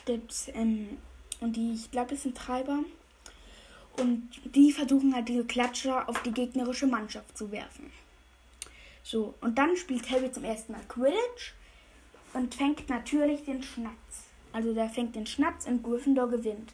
gibt's 0.06 0.50
ähm, 0.54 0.98
und 1.40 1.56
die, 1.56 1.74
ich 1.74 1.90
glaube, 1.90 2.10
das 2.10 2.24
sind 2.24 2.38
Treiber. 2.38 2.80
Und 3.98 4.30
die 4.44 4.72
versuchen 4.72 5.16
halt 5.16 5.30
diese 5.30 5.46
Klatscher 5.46 6.08
auf 6.10 6.22
die 6.24 6.32
gegnerische 6.32 6.88
Mannschaft 6.88 7.38
zu 7.38 7.52
werfen. 7.52 7.92
So, 9.04 9.36
und 9.42 9.58
dann 9.58 9.78
spielt 9.78 10.10
Harry 10.10 10.32
zum 10.32 10.44
ersten 10.44 10.74
Mal 10.74 10.82
Quidditch 10.88 11.54
und 12.34 12.56
fängt 12.56 12.90
natürlich 12.90 13.46
den 13.46 13.62
Schnatz. 13.62 14.26
Also 14.52 14.74
der 14.74 14.90
fängt 14.90 15.16
den 15.16 15.28
Schnatz 15.28 15.68
und 15.68 15.84
Gryffindor 15.84 16.30
gewinnt. 16.30 16.74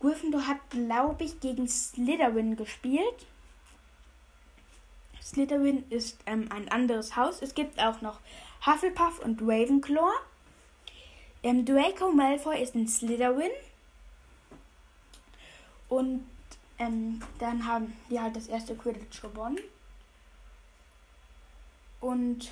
Gryffindor 0.00 0.46
hat, 0.46 0.58
glaube 0.70 1.24
ich, 1.24 1.40
gegen 1.40 1.68
Slytherin 1.68 2.56
gespielt. 2.56 3.26
Slytherin 5.22 5.84
ist 5.90 6.18
ähm, 6.26 6.48
ein 6.50 6.68
anderes 6.68 7.16
Haus. 7.16 7.40
Es 7.40 7.54
gibt 7.54 7.78
auch 7.80 8.00
noch 8.02 8.20
Hufflepuff 8.66 9.20
und 9.20 9.40
Ravenclaw. 9.42 10.12
Ähm, 11.42 11.64
Draco 11.64 12.12
Malfoy 12.12 12.60
ist 12.62 12.74
ein 12.74 12.88
Slytherin. 12.88 13.50
Und 15.92 16.24
ähm, 16.78 17.20
dann 17.38 17.66
haben 17.66 17.92
wir 18.08 18.22
halt 18.22 18.34
das 18.34 18.46
erste 18.46 18.74
Quidditch 18.74 19.20
gewonnen. 19.20 19.58
Und 22.00 22.50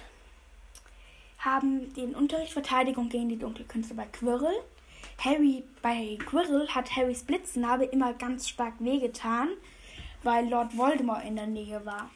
haben 1.39 1.95
den 1.95 2.15
Unterricht 2.15 2.53
Verteidigung 2.53 3.09
gegen 3.09 3.31
die 3.31 3.39
Dunkelkünste 3.39 3.95
bei 3.95 4.05
Quirrell. 4.05 4.61
Harry, 5.25 5.65
bei 5.81 6.19
Quirrell 6.27 6.69
hat 6.69 6.95
Harrys 6.95 7.23
Blitznarbe 7.23 7.87
immer 7.87 8.13
ganz 8.13 8.47
stark 8.47 8.75
wehgetan, 8.79 9.49
weil 10.23 10.47
Lord 10.51 10.77
Voldemort 10.77 11.25
in 11.25 11.37
der 11.37 11.47
Nähe 11.47 11.87
war. 11.87 12.11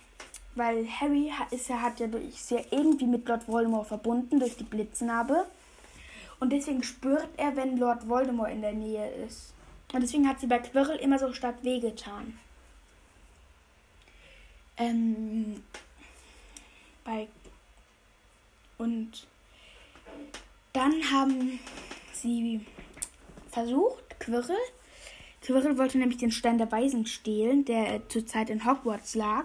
Weil 0.55 0.87
Harry 0.87 1.33
ist 1.51 1.71
ja, 1.71 1.81
hat 1.81 2.01
ja 2.01 2.07
durch, 2.07 2.29
ist 2.29 2.51
ja 2.51 2.61
irgendwie 2.71 3.07
mit 3.07 3.27
Lord 3.27 3.49
Voldemort 3.49 3.87
verbunden 3.87 4.41
durch 4.41 4.59
die 4.59 4.65
Blitznarbe. 4.65 5.47
Und 6.39 6.51
deswegen 6.51 6.83
spürt 6.83 7.31
er, 7.39 7.57
wenn 7.57 7.79
Lord 7.79 8.11
Voldemort 8.11 8.51
in 8.51 8.61
der 8.61 8.75
Nähe 8.75 9.11
ist. 9.27 9.55
Und 9.95 10.01
deswegen 10.01 10.29
hat 10.29 10.41
sie 10.41 10.49
bei 10.49 10.59
Quirrell 10.59 10.97
immer 10.97 11.21
so 11.21 11.33
stark 11.33 11.63
wehgetan. 11.63 12.37
Ähm, 14.77 15.63
bei 17.05 17.29
und 18.77 19.29
dann 20.73 20.93
haben 21.13 21.61
sie 22.13 22.67
versucht, 23.53 24.19
Quirrell. 24.19 24.57
Quirrell 25.43 25.79
wollte 25.79 25.99
nämlich 25.99 26.19
den 26.19 26.33
Stein 26.33 26.59
der 26.59 26.73
Weisen 26.73 27.07
stehlen, 27.07 27.65
der 27.65 28.09
zurzeit 28.09 28.51
in 28.51 28.65
Hogwarts 28.65 29.15
lag. 29.15 29.45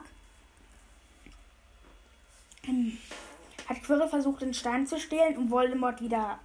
Quirrell 3.83 4.07
versucht, 4.07 4.41
den 4.41 4.55
Stein 4.55 4.87
zu 4.87 4.99
stehlen, 4.99 5.37
um 5.37 5.51
Voldemort 5.51 6.01
wieder 6.01 6.39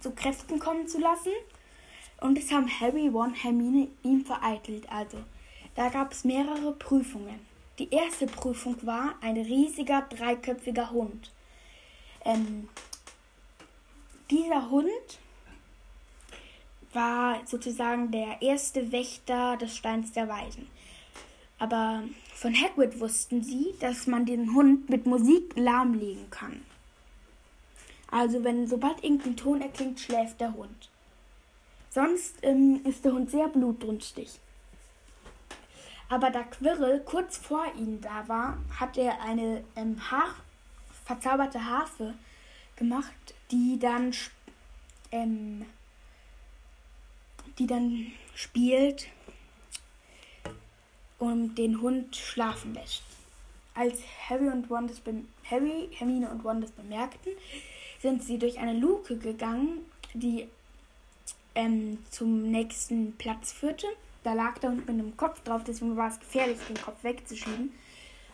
zu 0.00 0.10
Kräften 0.10 0.58
kommen 0.58 0.88
zu 0.88 1.00
lassen. 1.00 1.32
Und 2.20 2.38
es 2.38 2.52
haben 2.52 2.68
Harry, 2.68 3.08
Ron, 3.08 3.34
Hermine 3.34 3.88
ihm 4.02 4.24
vereitelt. 4.24 4.90
Also, 4.90 5.18
da 5.74 5.88
gab 5.88 6.12
es 6.12 6.24
mehrere 6.24 6.72
Prüfungen. 6.72 7.40
Die 7.78 7.90
erste 7.90 8.26
Prüfung 8.26 8.76
war 8.82 9.14
ein 9.22 9.38
riesiger 9.38 10.02
dreiköpfiger 10.02 10.90
Hund. 10.90 11.32
Ähm, 12.24 12.68
dieser 14.30 14.70
Hund 14.70 14.90
war 16.92 17.38
sozusagen 17.46 18.10
der 18.10 18.42
erste 18.42 18.92
Wächter 18.92 19.56
des 19.56 19.74
Steins 19.76 20.12
der 20.12 20.28
Weisen. 20.28 20.66
Aber 21.58 22.02
von 22.34 22.54
Hagrid 22.54 23.00
wussten 23.00 23.42
sie, 23.42 23.74
dass 23.80 24.06
man 24.06 24.26
den 24.26 24.54
Hund 24.54 24.90
mit 24.90 25.06
Musik 25.06 25.54
lahmlegen 25.56 26.28
kann. 26.30 26.62
Also 28.10 28.44
wenn 28.44 28.66
sobald 28.66 29.02
irgendein 29.02 29.36
Ton 29.36 29.62
erklingt, 29.62 30.00
schläft 30.00 30.40
der 30.40 30.52
Hund. 30.52 30.89
Sonst 31.90 32.36
ähm, 32.42 32.80
ist 32.84 33.04
der 33.04 33.12
Hund 33.12 33.30
sehr 33.30 33.48
blutdünstig. 33.48 34.38
Aber 36.08 36.30
da 36.30 36.42
Quirrell 36.42 37.00
kurz 37.00 37.36
vor 37.36 37.64
ihnen 37.76 38.00
da 38.00 38.26
war, 38.28 38.58
hat 38.78 38.96
er 38.96 39.20
eine 39.22 39.62
ähm, 39.76 40.10
Haar 40.10 40.34
verzauberte 41.04 41.64
Harfe 41.64 42.14
gemacht, 42.76 43.34
die 43.50 43.78
dann 43.78 44.12
ähm, 45.12 45.66
die 47.58 47.66
dann 47.66 48.06
spielt 48.34 49.08
und 51.18 51.56
den 51.56 51.80
Hund 51.80 52.16
schlafen 52.16 52.74
lässt. 52.74 53.02
Als 53.74 54.00
Harry 54.28 54.48
und 54.48 54.70
Ron 54.70 54.90
Harry, 55.48 55.88
Hermine 55.92 56.30
und 56.30 56.44
Ron 56.44 56.60
das 56.60 56.72
bemerkten, 56.72 57.32
sind 58.00 58.22
sie 58.22 58.38
durch 58.38 58.58
eine 58.58 58.78
Luke 58.78 59.16
gegangen, 59.16 59.84
die 60.14 60.48
ähm, 61.54 61.98
zum 62.10 62.50
nächsten 62.50 63.16
Platz 63.16 63.52
führte. 63.52 63.86
Da 64.22 64.34
lag 64.34 64.58
der 64.58 64.70
Hund 64.70 64.86
mit 64.86 64.90
einem 64.90 65.16
Kopf 65.16 65.40
drauf, 65.42 65.62
deswegen 65.66 65.96
war 65.96 66.08
es 66.08 66.20
gefährlich, 66.20 66.58
den 66.68 66.80
Kopf 66.80 67.02
wegzuschieben. 67.02 67.72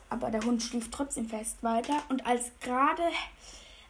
Aber 0.09 0.31
der 0.31 0.42
Hund 0.42 0.62
schlief 0.62 0.90
trotzdem 0.90 1.29
fest 1.29 1.62
weiter. 1.62 2.02
Und 2.09 2.26
als 2.26 2.50
gerade, 2.61 3.02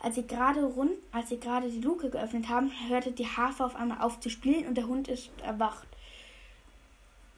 als 0.00 0.14
sie 0.14 0.26
gerade 0.26 0.64
rund, 0.64 0.92
als 1.12 1.28
sie 1.30 1.38
gerade 1.38 1.70
die 1.70 1.80
Luke 1.80 2.10
geöffnet 2.10 2.48
haben, 2.48 2.70
hörte 2.88 3.12
die 3.12 3.26
Harfe 3.26 3.64
auf 3.64 3.76
einmal 3.76 4.00
auf 4.00 4.20
zu 4.20 4.30
spielen 4.30 4.66
und 4.66 4.74
der 4.74 4.86
Hund 4.86 5.08
ist 5.08 5.30
erwacht. 5.42 5.86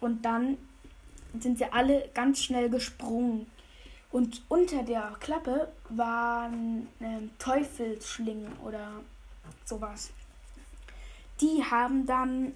Und 0.00 0.24
dann 0.24 0.58
sind 1.38 1.58
sie 1.58 1.72
alle 1.72 2.08
ganz 2.14 2.42
schnell 2.42 2.70
gesprungen. 2.70 3.46
Und 4.10 4.42
unter 4.48 4.82
der 4.82 5.16
Klappe 5.20 5.68
waren 5.90 6.88
ähm, 7.00 7.30
Teufelsschlingen 7.38 8.52
oder 8.64 9.02
sowas. 9.64 10.12
Die 11.40 11.64
haben 11.64 12.06
dann 12.06 12.54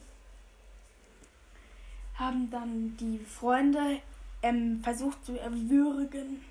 haben 2.19 2.51
dann 2.51 2.97
die 3.01 3.19
Freunde 3.19 3.99
ähm, 4.43 4.81
versucht 4.83 5.25
zu 5.25 5.39
erwürgen. 5.39 6.45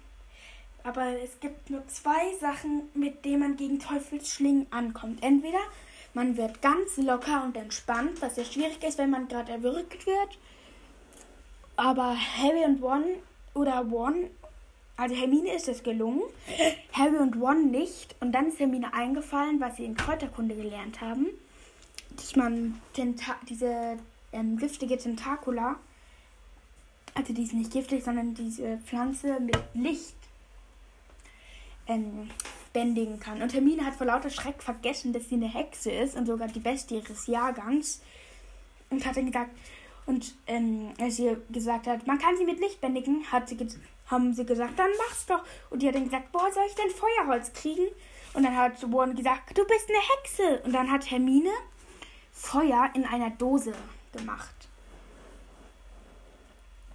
Aber 0.83 1.05
es 1.23 1.39
gibt 1.39 1.69
nur 1.69 1.87
zwei 1.87 2.35
Sachen, 2.39 2.89
mit 2.93 3.23
denen 3.23 3.39
man 3.39 3.55
gegen 3.55 3.79
Teufelsschlingen 3.79 4.65
ankommt. 4.71 5.21
Entweder 5.21 5.59
man 6.13 6.35
wird 6.37 6.61
ganz 6.61 6.97
locker 6.97 7.43
und 7.43 7.55
entspannt, 7.55 8.21
was 8.21 8.35
ja 8.35 8.43
schwierig 8.43 8.83
ist, 8.83 8.97
wenn 8.97 9.11
man 9.11 9.27
gerade 9.27 9.51
erwürgt 9.51 10.05
wird. 10.07 10.37
Aber 11.75 12.15
Harry 12.37 12.65
und 12.65 12.81
Ron 12.81 13.03
oder 13.53 13.85
Ron, 13.89 14.29
also 14.97 15.15
Hermine 15.15 15.53
ist 15.53 15.67
es 15.67 15.83
gelungen, 15.83 16.23
Harry 16.93 17.17
und 17.17 17.39
Ron 17.39 17.69
nicht. 17.69 18.15
Und 18.19 18.33
dann 18.33 18.47
ist 18.47 18.59
Hermine 18.59 18.93
eingefallen, 18.93 19.59
was 19.59 19.77
sie 19.77 19.85
in 19.85 19.95
Kräuterkunde 19.95 20.55
gelernt 20.55 20.99
haben, 20.99 21.27
man 22.36 22.82
Tenta 22.93 23.36
diese 23.50 23.97
ähm, 24.32 24.58
giftige 24.58 24.97
Tentakula, 24.97 25.78
also 27.13 27.34
die 27.34 27.43
ist 27.43 27.54
nicht 27.54 27.71
giftig, 27.71 28.04
sondern 28.04 28.34
diese 28.34 28.78
Pflanze 28.80 29.39
mit 29.39 29.58
Licht 29.74 30.15
ähm, 31.88 32.30
bändigen 32.74 33.19
kann. 33.19 33.41
Und 33.41 33.54
Hermine 33.54 33.86
hat 33.86 33.95
vor 33.95 34.08
lauter 34.08 34.30
Schreck 34.30 34.62
vergessen, 34.63 35.12
dass 35.13 35.28
sie 35.28 35.36
eine 35.36 35.54
Hexe 35.54 35.91
ist 35.91 36.15
und 36.15 36.26
sogar 36.26 36.47
die 36.47 36.60
Beste 36.60 36.95
ihres 36.95 37.28
Jahrgangs. 37.28 38.02
Und 38.89 39.06
hat 39.06 39.17
dann 39.17 39.26
gesagt, 39.26 39.52
und 40.06 40.34
ähm, 40.47 40.91
als 41.00 41.17
sie 41.17 41.36
gesagt 41.52 41.88
hat, 41.88 42.08
man 42.08 42.17
kann 42.17 42.38
sie 42.38 42.45
mit 42.45 42.60
Licht 42.60 42.82
bändigen, 42.82 43.26
hat 43.32 43.50
sie 43.50 43.58
haben 44.08 44.34
sie 44.34 44.45
gesagt, 44.45 44.78
dann 44.78 44.89
mach's 44.97 45.26
doch. 45.26 45.41
Und 45.69 45.82
die 45.82 45.88
hat 45.88 45.95
dann 45.95 46.06
gesagt, 46.06 46.32
boah, 46.32 46.52
soll 46.52 46.65
ich 46.67 46.76
denn 46.76 46.89
Feuerholz 46.89 47.54
kriegen? 47.54 47.88
Und 48.34 48.43
dann 48.43 48.56
hat 48.56 48.91
Warren 48.91 49.15
gesagt, 49.15 49.58
du 49.58 49.65
bist 49.65 49.89
eine 49.89 50.00
Hexe. 50.00 50.63
Und 50.65 50.74
dann 50.74 50.91
hat 50.91 51.10
Hermine 51.10 51.52
Feuer 52.41 52.89
in 52.93 53.06
einer 53.06 53.30
Dose 53.30 53.73
gemacht. 54.12 54.67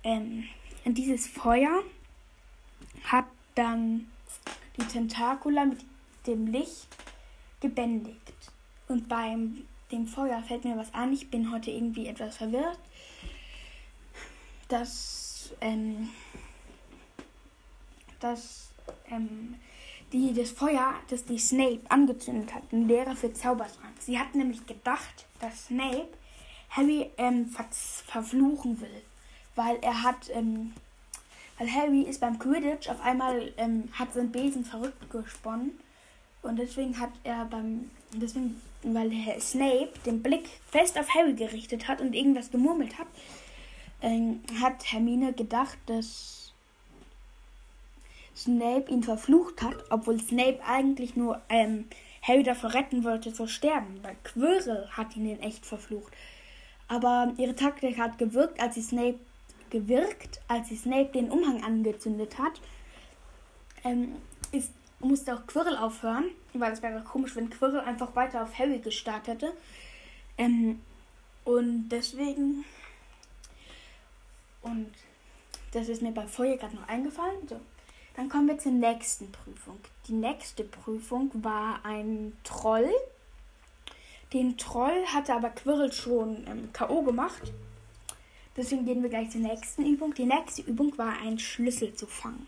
Ähm, 0.03 0.45
und 0.85 0.99
dieses 0.99 1.27
Feuer 1.27 1.83
hat 3.05 3.27
dann 3.55 4.09
die 4.77 4.85
Tentakula 4.85 5.65
mit 5.65 5.81
dem 6.27 6.47
Licht 6.47 6.89
gebändigt. 7.61 8.53
Und 8.89 9.09
beim 9.09 9.65
dem 9.93 10.07
Feuer 10.07 10.43
fällt 10.43 10.65
mir 10.65 10.77
was 10.77 10.93
an. 10.93 11.13
Ich 11.13 11.31
bin 11.31 11.53
heute 11.53 11.71
irgendwie 11.71 12.07
etwas 12.07 12.37
verwirrt 12.37 12.79
dass, 14.69 15.53
ähm, 15.61 16.11
dass 18.21 18.71
ähm, 19.11 19.55
die, 20.13 20.33
das 20.33 20.51
Feuer, 20.51 20.95
das 21.11 21.25
die 21.25 21.39
Snape 21.39 21.81
angezündet 21.89 22.55
hat, 22.55 22.63
ein 22.73 22.87
Lehrer 22.87 23.17
für 23.17 23.33
Zaubertrank. 23.33 23.95
Sie 24.01 24.19
hat 24.19 24.35
nämlich 24.35 24.67
gedacht, 24.67 25.27
dass 25.41 25.67
Snape 25.67 26.09
Harry 26.71 27.11
ähm, 27.17 27.47
ver 27.47 27.67
verfluchen 27.71 28.81
will, 28.81 29.03
weil 29.55 29.77
er 29.83 30.03
hat, 30.03 30.31
ähm, 30.33 30.73
weil 31.59 31.73
Harry 31.73 32.03
ist 32.03 32.21
beim 32.21 32.39
Quidditch 32.39 32.89
auf 32.89 33.01
einmal 33.01 33.53
ähm, 33.57 33.89
hat 33.93 34.15
sein 34.15 34.31
Besen 34.31 34.65
verrückt 34.65 35.11
gesponnen 35.11 35.79
und 36.43 36.59
deswegen 36.59 36.99
hat 37.01 37.13
er 37.25 37.45
beim, 37.47 37.91
deswegen, 38.13 38.61
weil 38.83 39.11
Herr 39.11 39.41
Snape 39.41 39.93
den 40.05 40.23
Blick 40.23 40.49
fest 40.71 40.99
auf 40.99 41.15
Harry 41.15 41.35
gerichtet 41.35 41.89
hat 41.89 42.01
und 42.01 42.15
irgendwas 42.15 42.51
gemurmelt 42.51 42.99
hat, 42.99 43.09
ähm, 44.03 44.41
hat 44.61 44.93
Hermine 44.93 45.33
gedacht, 45.33 45.79
dass 45.87 46.36
Snape 48.37 48.91
ihn 48.91 49.03
verflucht 49.03 49.63
hat, 49.63 49.77
obwohl 49.91 50.21
Snape 50.21 50.61
eigentlich 50.67 51.17
nur 51.17 51.41
ähm, 51.49 51.87
Harry 52.23 52.43
davor 52.43 52.75
retten 52.75 53.05
wollte 53.05 53.33
zu 53.33 53.47
sterben, 53.47 54.01
weil 54.03 54.17
Quirrell 54.25 54.89
hat 54.91 55.17
ihn 55.17 55.29
in 55.29 55.41
echt 55.41 55.65
verflucht. 55.65 56.13
Aber 56.89 57.33
ihre 57.39 57.55
Taktik 57.55 57.99
hat 57.99 58.19
gewirkt, 58.19 58.61
als 58.61 58.75
sie 58.75 58.83
Snape 58.83 59.19
gewirkt, 59.71 60.41
als 60.49 60.69
sie 60.69 60.77
Snape 60.77 61.13
den 61.13 61.31
Umhang 61.31 61.65
angezündet 61.65 62.39
hat. 62.39 62.61
Ähm, 63.85 64.17
ist, 64.53 64.73
musste 65.01 65.35
auch 65.35 65.47
Quirrell 65.47 65.77
aufhören, 65.77 66.27
weil 66.55 66.73
es 66.73 66.83
wäre 66.83 67.03
komisch, 67.03 67.35
wenn 67.37 67.51
Quirrell 67.51 67.81
einfach 67.81 68.15
weiter 68.15 68.43
auf 68.43 68.59
Harry 68.59 68.79
gestarrt 68.79 69.27
hätte. 69.27 69.53
Ähm, 70.39 70.81
und 71.45 71.89
deswegen 71.89 72.65
und 74.67 74.93
das 75.73 75.89
ist 75.89 76.03
mir 76.03 76.13
bei 76.13 76.27
Feuer 76.27 76.57
gerade 76.57 76.75
noch 76.75 76.89
eingefallen. 76.89 77.47
So. 77.49 77.61
Dann 78.17 78.31
kommen 78.31 78.49
wir 78.49 78.59
zur 78.59 78.73
nächsten 78.73 79.31
Prüfung. 79.31 79.79
Die 80.09 80.15
nächste 80.15 80.65
Prüfung 80.65 81.31
war 81.35 81.85
ein 81.85 82.33
Troll. 82.45 82.91
Den 84.33 84.57
Troll 84.57 85.05
hatte 85.13 85.35
aber 85.35 85.51
Quirrell 85.51 85.93
schon 85.93 86.47
ähm, 86.47 86.71
K.O. 86.73 87.03
gemacht. 87.03 87.53
Deswegen 88.57 88.87
gehen 88.87 89.03
wir 89.03 89.11
gleich 89.11 89.31
zur 89.31 89.43
nächsten 89.43 89.85
Übung. 89.85 90.15
Die 90.15 90.25
nächste 90.25 90.63
Übung 90.63 90.97
war, 90.97 91.19
einen 91.21 91.39
Schlüssel 91.39 91.95
zu 91.95 92.07
fangen. 92.07 92.47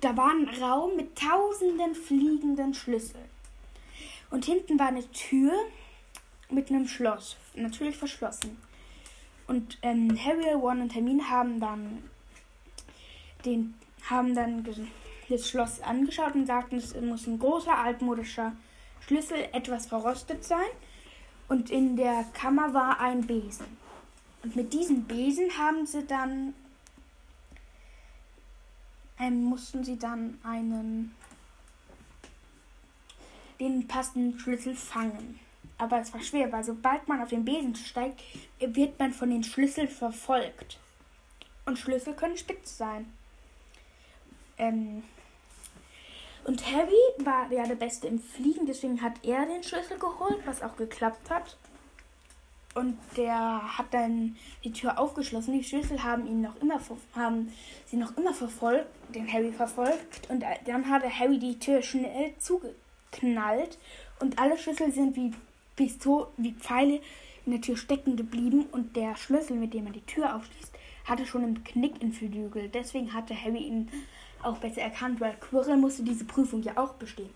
Da 0.00 0.16
war 0.16 0.30
ein 0.30 0.48
Raum 0.62 0.94
mit 0.94 1.18
tausenden 1.18 1.96
fliegenden 1.96 2.74
Schlüsseln. 2.74 3.24
Und 4.30 4.44
hinten 4.44 4.78
war 4.78 4.88
eine 4.88 5.10
Tür 5.10 5.52
mit 6.48 6.70
einem 6.70 6.86
Schloss, 6.86 7.36
natürlich 7.54 7.96
verschlossen. 7.96 8.56
Und 9.48 9.78
ähm, 9.82 10.16
Harry, 10.24 10.52
Ron 10.52 10.82
und 10.82 10.94
Hermine 10.94 11.28
haben 11.28 11.58
dann 11.58 12.04
den 13.44 13.74
haben 14.08 14.34
dann 14.34 14.64
das 15.28 15.48
Schloss 15.48 15.80
angeschaut 15.80 16.34
und 16.34 16.46
sagten, 16.46 16.76
es 16.76 16.94
muss 17.00 17.26
ein 17.26 17.38
großer 17.38 17.76
altmodischer 17.76 18.52
Schlüssel 19.00 19.48
etwas 19.52 19.86
verrostet 19.86 20.44
sein. 20.44 20.66
Und 21.48 21.70
in 21.70 21.96
der 21.96 22.24
Kammer 22.32 22.72
war 22.72 23.00
ein 23.00 23.26
Besen. 23.26 23.66
Und 24.42 24.56
mit 24.56 24.72
diesem 24.72 25.04
Besen 25.04 25.58
haben 25.58 25.86
sie 25.86 26.06
dann 26.06 26.54
ähm, 29.18 29.44
mussten 29.44 29.84
sie 29.84 29.98
dann 29.98 30.38
einen 30.42 31.14
den 33.60 33.86
passenden 33.86 34.38
Schlüssel 34.38 34.74
fangen. 34.74 35.38
Aber 35.78 36.00
es 36.00 36.12
war 36.12 36.20
schwer, 36.20 36.50
weil 36.52 36.64
sobald 36.64 37.06
man 37.08 37.22
auf 37.22 37.28
den 37.28 37.44
Besen 37.44 37.74
steigt, 37.74 38.20
wird 38.58 38.98
man 38.98 39.12
von 39.12 39.30
den 39.30 39.44
Schlüsseln 39.44 39.88
verfolgt. 39.88 40.78
Und 41.64 41.78
Schlüssel 41.78 42.14
können 42.14 42.36
spitz 42.36 42.76
sein. 42.76 43.12
Ähm, 44.58 45.02
Und 46.44 46.64
Harry 46.70 47.24
war 47.24 47.50
ja 47.50 47.66
der 47.66 47.74
Beste 47.74 48.06
im 48.06 48.18
Fliegen, 48.18 48.66
deswegen 48.66 49.00
hat 49.00 49.14
er 49.22 49.46
den 49.46 49.62
Schlüssel 49.62 49.98
geholt, 49.98 50.40
was 50.44 50.62
auch 50.62 50.76
geklappt 50.76 51.30
hat. 51.30 51.56
Und 52.74 52.98
der 53.16 53.78
hat 53.78 53.94
dann 53.94 54.36
die 54.64 54.72
Tür 54.72 54.98
aufgeschlossen. 54.98 55.54
Die 55.54 55.64
Schlüssel 55.64 56.02
haben 56.02 56.26
ihn 56.26 56.42
noch 56.42 56.56
immer 56.60 56.80
haben 57.14 57.52
sie 57.86 57.96
noch 57.96 58.16
immer 58.16 58.34
verfolgt, 58.34 58.88
den 59.14 59.32
Harry 59.32 59.52
verfolgt. 59.52 60.28
Und 60.28 60.44
dann 60.66 60.90
hat 60.90 61.04
Harry 61.04 61.38
die 61.38 61.58
Tür 61.58 61.82
schnell 61.82 62.34
zugeknallt. 62.38 63.78
Und 64.18 64.38
alle 64.40 64.58
Schlüssel 64.58 64.92
sind 64.92 65.14
wie 65.16 65.32
Pistol 65.76 66.26
wie 66.36 66.52
Pfeile 66.52 67.00
in 67.46 67.52
der 67.52 67.60
Tür 67.60 67.76
stecken 67.76 68.16
geblieben. 68.16 68.66
Und 68.72 68.96
der 68.96 69.16
Schlüssel, 69.16 69.56
mit 69.56 69.72
dem 69.72 69.84
man 69.84 69.92
die 69.92 70.04
Tür 70.04 70.34
aufschließt, 70.34 70.74
hatte 71.04 71.26
schon 71.26 71.44
einen 71.44 71.62
Knick 71.62 72.02
in 72.02 72.12
Flügel. 72.12 72.68
Deswegen 72.68 73.14
hatte 73.14 73.40
Harry 73.40 73.62
ihn 73.62 73.88
auch 74.44 74.58
besser 74.58 74.82
erkannt, 74.82 75.20
weil 75.20 75.36
Quirrell 75.36 75.76
musste 75.76 76.02
diese 76.02 76.24
Prüfung 76.24 76.62
ja 76.62 76.76
auch 76.76 76.94
bestehen. 76.94 77.30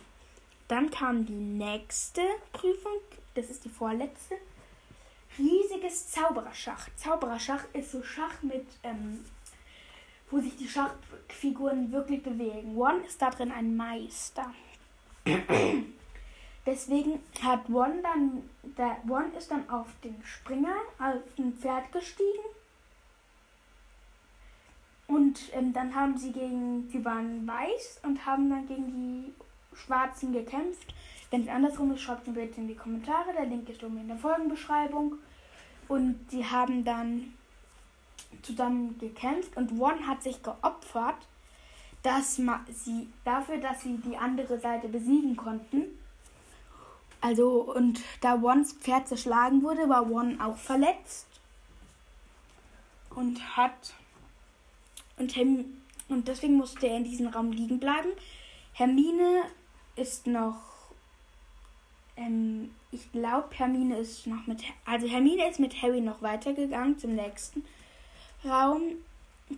Dann 0.68 0.90
kam 0.90 1.25
die 1.25 1.33
nächste 1.33 2.23
Prüfung, 2.53 3.01
das 3.35 3.51
ist 3.51 3.64
die 3.64 3.71
vorletzte. 3.71 4.37
Riesiges 5.38 6.11
Zaubererschach. 6.11 6.88
Zaubererschach 6.97 7.64
ist 7.73 7.92
so 7.92 8.03
Schach 8.03 8.42
mit, 8.42 8.66
ähm, 8.83 9.25
wo 10.31 10.40
sich 10.40 10.57
die 10.57 10.68
Schachfiguren 10.68 11.92
wirklich 11.92 12.23
bewegen. 12.23 12.77
One 12.77 13.01
ist 13.07 13.23
da 13.23 13.31
drin 13.31 13.53
ein 13.53 13.77
Meister. 13.77 14.53
Deswegen 16.66 17.21
hat 17.42 17.71
One 17.71 18.03
dann, 18.03 18.42
der 18.77 18.99
One 19.09 19.31
ist 19.38 19.51
dann 19.51 19.68
auf 19.71 19.87
den 20.05 20.23
Springer, 20.23 20.75
auf 20.99 21.23
ein 21.38 21.55
Pferd 21.55 21.90
gestiegen 21.92 22.44
und 25.09 25.40
ähm, 25.53 25.73
dann 25.73 25.94
haben 25.94 26.16
sie 26.16 26.33
gegen, 26.33 26.88
die 26.90 27.05
waren 27.05 27.47
weiß 27.47 28.01
und 28.05 28.25
haben 28.25 28.51
dann 28.51 28.66
gegen 28.66 28.87
die 28.87 29.77
Schwarzen 29.77 30.33
gekämpft. 30.33 30.94
Wenn 31.31 31.42
es 31.42 31.49
andersrum 31.49 31.92
ist, 31.92 32.03
schreibt 32.03 32.27
mir 32.27 32.35
bitte 32.35 32.61
in 32.61 32.68
die 32.68 32.75
Kommentare. 32.75 33.33
Der 33.33 33.47
Link 33.47 33.68
ist 33.68 33.83
oben 33.83 33.99
in 33.99 34.09
der 34.09 34.18
Folgenbeschreibung. 34.18 35.14
Und 35.88 36.31
sie 36.31 36.44
haben 36.44 36.85
dann 36.85 37.35
zusammen 38.42 38.99
gekämpft 38.99 39.57
und 39.57 39.79
One 39.81 40.07
hat 40.07 40.23
sich 40.23 40.42
geopfert, 40.42 41.16
dass 42.03 42.37
sie 42.37 43.09
dafür, 43.25 43.57
dass 43.59 43.83
sie 43.83 43.97
die 43.97 44.16
andere 44.16 44.61
Seite 44.61 44.88
besiegen 44.88 45.37
konnten. 45.37 45.85
Also 47.21 47.62
und 47.75 48.01
da 48.21 48.35
Ones 48.35 48.75
Pferd 48.75 49.09
zerschlagen 49.09 49.62
wurde, 49.62 49.88
war 49.88 50.11
One 50.11 50.37
auch 50.44 50.59
verletzt 50.59 51.27
und 53.14 53.57
hat 53.57 53.94
und, 55.19 55.37
Herm 55.37 55.65
und 56.09 56.29
deswegen 56.29 56.55
musste 56.55 56.89
er 56.89 56.97
in 56.97 57.05
diesem 57.05 57.29
Raum 57.29 57.53
liegen 57.53 57.79
bleiben. 57.79 58.09
Hermine 58.73 59.43
ist 59.97 60.27
noch. 60.27 60.61
Ähm, 62.17 62.71
ich 62.91 63.11
glaube, 63.13 63.49
Hermine 63.53 63.99
ist 63.99 64.27
noch 64.27 64.47
mit. 64.47 64.63
Also 64.85 65.07
Hermine 65.07 65.49
ist 65.49 65.61
mit 65.61 65.83
Harry 65.83 66.01
noch 66.01 66.23
weitergegangen 66.23 66.99
zum 66.99 67.15
nächsten 67.15 67.65
Raum. 68.45 68.83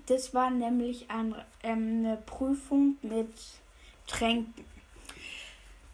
Das 0.06 0.34
war 0.34 0.50
nämlich 0.50 1.10
ein, 1.10 1.34
ähm, 1.62 2.04
eine 2.04 2.16
Prüfung 2.16 2.96
mit 3.02 3.32
Tränken. 4.06 4.64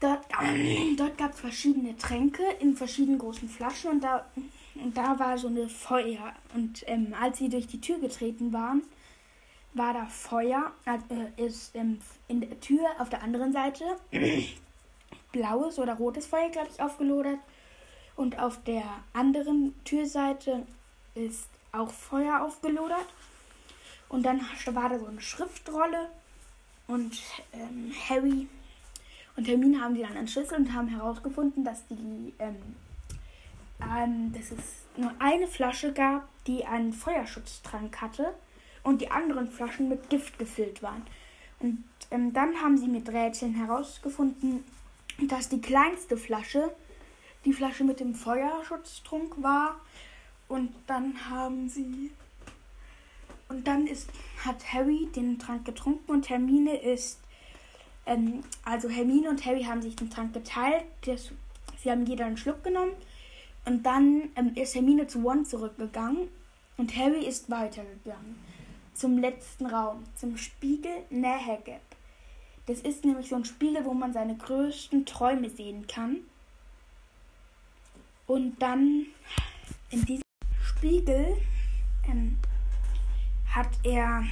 Dort, 0.01 0.25
ähm, 0.43 0.97
dort 0.99 1.17
gab 1.19 1.33
es 1.33 1.41
verschiedene 1.41 1.97
Tränke 1.97 2.43
in 2.61 2.77
verschiedenen 2.77 3.19
großen 3.19 3.49
Flaschen 3.49 3.91
und 3.93 4.05
da, 4.05 4.27
und 4.75 4.97
da 4.97 5.19
war 5.19 5.39
so 5.39 5.49
eine 5.49 5.69
Feuer. 5.69 6.33
Und 6.55 6.85
ähm, 6.87 7.15
als 7.21 7.39
sie 7.39 7.49
durch 7.49 7.67
die 7.67 7.81
Tür 7.81 7.99
getreten 7.99 8.53
waren, 8.53 8.83
war 9.77 9.95
da 9.95 10.07
Feuer, 10.07 10.73
äh, 10.87 11.43
ist 11.45 11.75
ähm, 11.75 12.01
in 12.29 12.41
der 12.41 12.59
Tür 12.61 12.87
auf 12.99 13.09
der 13.09 13.23
anderen 13.23 13.53
Seite 13.53 13.85
blaues 15.33 15.79
oder 15.79 15.95
rotes 15.95 16.27
Feuer, 16.27 16.49
glaube 16.51 16.69
ich, 16.73 16.81
aufgelodert. 16.81 17.39
Und 18.17 18.39
auf 18.39 18.63
der 18.65 18.85
anderen 19.13 19.75
Türseite 19.85 20.67
ist 21.15 21.49
auch 21.73 21.91
Feuer 21.91 22.43
aufgelodert. 22.43 23.07
Und 24.09 24.25
dann 24.25 24.41
war 24.73 24.89
da 24.89 24.99
so 24.99 25.07
eine 25.07 25.21
Schriftrolle. 25.21 26.09
Und 26.87 27.21
ähm, 27.53 27.93
Harry 28.09 28.49
und 29.37 29.47
Hermine 29.47 29.81
haben 29.81 29.95
die 29.95 30.03
dann 30.03 30.17
entschlüsselt 30.17 30.61
und 30.61 30.73
haben 30.73 30.89
herausgefunden, 30.89 31.65
dass 31.65 31.87
die 31.89 32.33
ähm, 32.39 32.57
ähm, 33.83 34.33
dass 34.33 34.53
es 34.53 34.87
nur 34.97 35.13
eine 35.19 35.47
Flasche 35.47 35.93
gab, 35.93 36.27
die 36.47 36.65
einen 36.65 36.93
Feuerschutztrank 36.93 38.01
hatte 38.01 38.33
und 38.87 39.01
die 39.01 39.11
anderen 39.11 39.51
Flaschen 39.51 39.89
mit 39.89 40.09
Gift 40.11 40.39
gefüllt 40.39 40.81
waren. 40.81 41.03
Und 41.59 41.85
ähm, 42.13 42.33
dann 42.33 42.63
haben 42.63 42.79
sie 42.79 42.87
mit 42.87 43.09
Rätseln 43.09 43.55
herausgefunden, 43.55 44.63
dass 45.29 45.49
die 45.49 45.61
kleinste 45.61 46.17
Flasche 46.17 46.71
die 47.45 47.53
Flasche 47.53 47.83
mit 47.83 47.99
dem 47.99 48.15
Feuerschutztrunk 48.15 49.43
war. 49.43 49.81
Und 50.49 50.73
dann 50.87 51.29
haben 51.29 51.69
sie. 51.69 52.13
Und 53.49 53.67
dann 53.67 53.89
ist, 53.89 54.09
hat 54.45 54.73
Harry 54.73 55.09
den 55.15 55.39
Trank 55.41 55.65
getrunken 55.65 56.13
und 56.13 56.31
Hermine 56.31 56.77
ist. 56.77 57.19
Ähm, 58.07 58.45
also 58.65 58.89
Hermine 58.89 59.31
und 59.31 59.45
Harry 59.45 59.65
haben 59.65 59.83
sich 59.83 59.97
den 59.97 60.11
Trank 60.11 60.33
geteilt. 60.33 60.85
Das, 61.05 61.33
sie 61.83 61.91
haben 61.91 62.07
jeder 62.07 62.27
einen 62.27 62.37
Schluck 62.37 62.63
genommen. 62.63 62.93
Und 63.65 63.85
dann 63.85 64.29
ähm, 64.37 64.53
ist 64.55 64.77
Hermine 64.77 65.09
zu 65.09 65.25
One 65.25 65.43
zurückgegangen 65.43 66.29
und 66.77 66.97
Harry 66.97 67.25
ist 67.25 67.51
weitergegangen 67.51 68.46
zum 68.97 69.19
letzten 69.19 69.67
Raum, 69.67 70.05
zum 70.15 70.37
Spiegel 70.37 71.05
Nehegeb. 71.11 71.81
Das 72.67 72.81
ist 72.81 73.05
nämlich 73.05 73.29
so 73.29 73.37
ein 73.37 73.45
Spiegel, 73.45 73.85
wo 73.85 73.95
man 73.95 74.13
seine 74.13 74.37
größten 74.37 75.07
Träume 75.07 75.51
sehen 75.51 75.87
kann. 75.87 76.19
Und 78.27 78.61
dann 78.61 79.07
in 79.91 80.05
diesem 80.05 80.25
Spiegel 80.61 81.37
ähm, 82.09 82.39
hat 83.55 83.69
er 83.85 84.25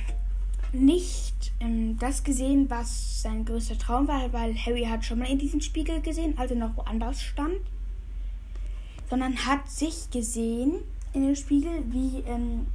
nicht 0.72 1.52
ähm, 1.60 1.96
das 1.98 2.24
gesehen, 2.24 2.68
was 2.68 3.22
sein 3.22 3.44
größter 3.44 3.78
Traum 3.78 4.08
war, 4.08 4.32
weil 4.32 4.56
Harry 4.56 4.84
hat 4.84 5.04
schon 5.04 5.20
mal 5.20 5.30
in 5.30 5.38
diesem 5.38 5.60
Spiegel 5.60 6.00
gesehen, 6.00 6.36
also 6.36 6.56
noch 6.56 6.76
woanders 6.76 7.22
stand, 7.22 7.60
sondern 9.08 9.46
hat 9.46 9.70
sich 9.70 10.10
gesehen 10.10 10.80
in 11.12 11.22
dem 11.22 11.36
Spiegel, 11.36 11.84
wie 11.92 12.24
ähm, 12.26 12.66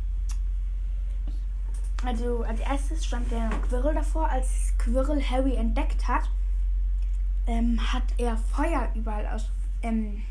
also 2.06 2.44
als 2.44 2.60
erstes 2.62 3.06
stand 3.06 3.30
der 3.32 3.50
Quirrell 3.68 3.96
davor. 3.96 4.30
Als 4.30 4.74
Quirrell 4.78 5.22
Harry 5.22 5.56
entdeckt 5.56 6.08
hat, 6.08 6.30
ähm, 7.48 7.80
hat 7.94 8.04
er 8.18 8.38
Feuer 8.38 8.90
überall 8.96 9.28
aus. 9.28 9.50
Ähm, 9.82 10.22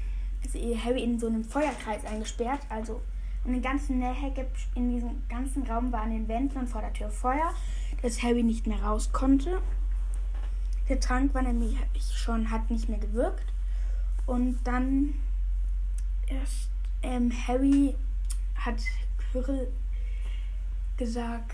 also 0.43 0.59
Harry 0.85 1.03
in 1.03 1.19
so 1.19 1.27
einem 1.27 1.45
Feuerkreis 1.45 2.05
eingesperrt. 2.05 2.61
Also 2.69 3.01
in 3.45 3.53
den 3.53 3.63
ganzen 3.63 3.99
Nähe 3.99 4.15
in 4.75 4.91
diesem 4.91 5.23
ganzen 5.29 5.65
Raum 5.65 5.93
waren 5.93 6.11
in 6.13 6.25
den 6.25 6.29
Wänden 6.29 6.59
und 6.59 6.69
vor 6.69 6.81
der 6.81 6.93
Tür 6.93 7.11
Feuer, 7.11 7.53
dass 8.03 8.23
Harry 8.23 8.43
nicht 8.43 8.67
mehr 8.67 8.83
raus 8.83 9.13
konnte. 9.13 9.61
Der 10.89 11.01
Trank 11.01 11.35
war 11.35 11.43
nämlich 11.43 11.77
schon, 12.15 12.51
hat 12.51 12.71
nicht 12.71 12.89
mehr 12.89 12.99
gewirkt. 12.99 13.45
Und 14.27 14.59
dann 14.65 15.15
erst 16.27 16.69
ähm, 17.03 17.33
Harry 17.47 17.95
hat 18.55 18.77
Quirrell 19.33 19.69
gesagt, 20.99 21.53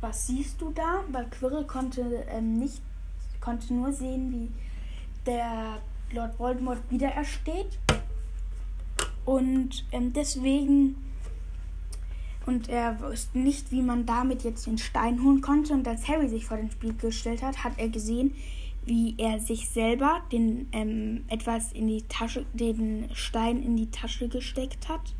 was 0.00 0.26
siehst 0.26 0.60
du 0.60 0.70
da? 0.70 1.02
Weil 1.10 1.28
Quirrell 1.30 1.64
konnte 1.64 2.24
ähm, 2.28 2.58
nicht, 2.58 2.80
konnte 3.40 3.74
nur 3.74 3.92
sehen, 3.92 4.30
wie 4.32 4.52
der 5.26 5.78
Lord 6.12 6.38
Voldemort 6.38 6.78
wiederersteht. 6.90 7.78
Und 9.24 9.84
ähm, 9.92 10.12
deswegen 10.12 10.96
und 12.46 12.68
er 12.68 13.00
wusste 13.00 13.38
nicht, 13.38 13.70
wie 13.70 13.82
man 13.82 14.04
damit 14.04 14.42
jetzt 14.42 14.66
den 14.66 14.78
Stein 14.78 15.22
holen 15.22 15.40
konnte. 15.40 15.72
Und 15.74 15.86
als 15.86 16.08
Harry 16.08 16.28
sich 16.28 16.44
vor 16.44 16.56
den 16.56 16.70
Spiel 16.70 16.94
gestellt 16.94 17.42
hat, 17.42 17.62
hat 17.62 17.74
er 17.76 17.88
gesehen, 17.88 18.34
wie 18.84 19.14
er 19.16 19.38
sich 19.38 19.68
selber 19.68 20.22
den 20.32 20.68
ähm, 20.72 21.24
etwas 21.28 21.72
in 21.72 21.86
die 21.86 22.02
Tasche, 22.02 22.44
den 22.52 23.08
Stein 23.14 23.62
in 23.62 23.76
die 23.76 23.90
Tasche 23.90 24.28
gesteckt 24.28 24.88
hat. 24.88 25.14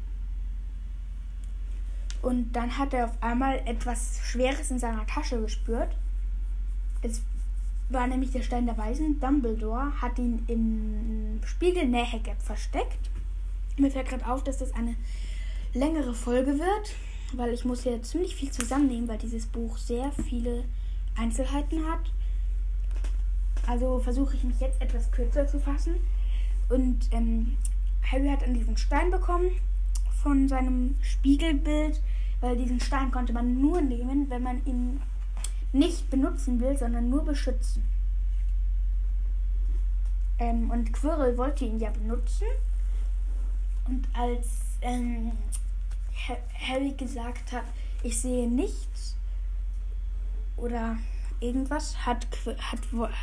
Und 2.22 2.52
dann 2.52 2.78
hat 2.78 2.94
er 2.94 3.06
auf 3.06 3.22
einmal 3.22 3.60
etwas 3.66 4.20
Schweres 4.22 4.70
in 4.70 4.78
seiner 4.78 5.06
Tasche 5.06 5.40
gespürt. 5.40 5.96
Es 7.02 7.22
war 7.90 8.06
nämlich 8.06 8.30
der 8.30 8.42
Stein 8.42 8.66
der 8.66 8.78
Weisen. 8.78 9.20
Dumbledore 9.20 10.00
hat 10.00 10.18
ihn 10.18 10.44
im 10.46 11.40
Spiegel 11.44 11.86
Nähegap 11.86 12.40
versteckt. 12.40 13.10
Mir 13.76 13.90
fällt 13.90 14.08
gerade 14.08 14.26
auf, 14.26 14.44
dass 14.44 14.58
das 14.58 14.72
eine 14.72 14.94
längere 15.74 16.14
Folge 16.14 16.58
wird, 16.58 16.94
weil 17.32 17.52
ich 17.52 17.64
muss 17.64 17.82
hier 17.82 18.02
ziemlich 18.02 18.36
viel 18.36 18.50
zusammennehmen, 18.50 19.08
weil 19.08 19.18
dieses 19.18 19.46
Buch 19.46 19.76
sehr 19.76 20.12
viele 20.12 20.64
Einzelheiten 21.16 21.84
hat. 21.90 22.12
Also 23.66 23.98
versuche 23.98 24.36
ich 24.36 24.44
mich 24.44 24.60
jetzt 24.60 24.80
etwas 24.80 25.10
kürzer 25.10 25.46
zu 25.46 25.58
fassen. 25.58 25.94
Und 26.68 27.08
ähm, 27.12 27.56
Harry 28.10 28.28
hat 28.28 28.44
an 28.44 28.54
diesen 28.54 28.76
Stein 28.76 29.10
bekommen 29.10 29.50
von 30.22 30.48
seinem 30.48 30.96
Spiegelbild, 31.02 32.00
weil 32.42 32.56
diesen 32.56 32.80
Stein 32.80 33.10
konnte 33.10 33.32
man 33.32 33.60
nur 33.60 33.80
nehmen, 33.80 34.28
wenn 34.28 34.42
man 34.42 34.66
ihn 34.66 35.00
nicht 35.72 36.10
benutzen 36.10 36.60
will, 36.60 36.76
sondern 36.76 37.08
nur 37.08 37.24
beschützen. 37.24 37.88
Ähm, 40.38 40.70
und 40.70 40.92
Quirrell 40.92 41.38
wollte 41.38 41.64
ihn 41.64 41.78
ja 41.78 41.90
benutzen. 41.90 42.48
Und 43.88 44.08
als 44.12 44.48
ähm, 44.80 45.32
Harry 46.68 46.92
gesagt 46.92 47.52
hat, 47.52 47.64
ich 48.02 48.20
sehe 48.20 48.48
nichts 48.48 49.16
oder 50.56 50.96
irgendwas, 51.38 52.04
hat, 52.04 52.26
hat, 52.58 52.80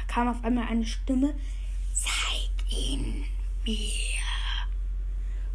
kam 0.07 0.29
auf 0.29 0.43
einmal 0.43 0.67
eine 0.67 0.85
Stimme, 0.85 1.33
zeig 1.93 2.71
ihn 2.71 3.25
mir. 3.65 4.19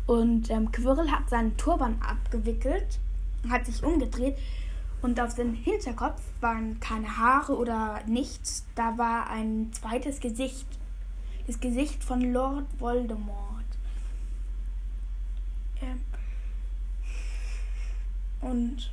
Und 0.06 0.50
ähm, 0.50 0.70
Quirrell 0.70 1.10
hat 1.10 1.30
seinen 1.30 1.56
Turban 1.56 2.00
abgewickelt, 2.02 2.98
hat 3.50 3.66
sich 3.66 3.82
umgedreht 3.82 4.36
und 5.02 5.20
auf 5.20 5.32
seinem 5.32 5.54
Hinterkopf 5.54 6.22
waren 6.40 6.80
keine 6.80 7.18
Haare 7.18 7.56
oder 7.56 8.00
nichts. 8.06 8.64
Da 8.74 8.96
war 8.96 9.28
ein 9.28 9.70
zweites 9.72 10.20
Gesicht. 10.20 10.66
Das 11.46 11.60
Gesicht 11.60 12.02
von 12.02 12.32
Lord 12.32 12.64
Voldemort. 12.78 13.64
Ähm 15.82 16.00
und 18.40 18.92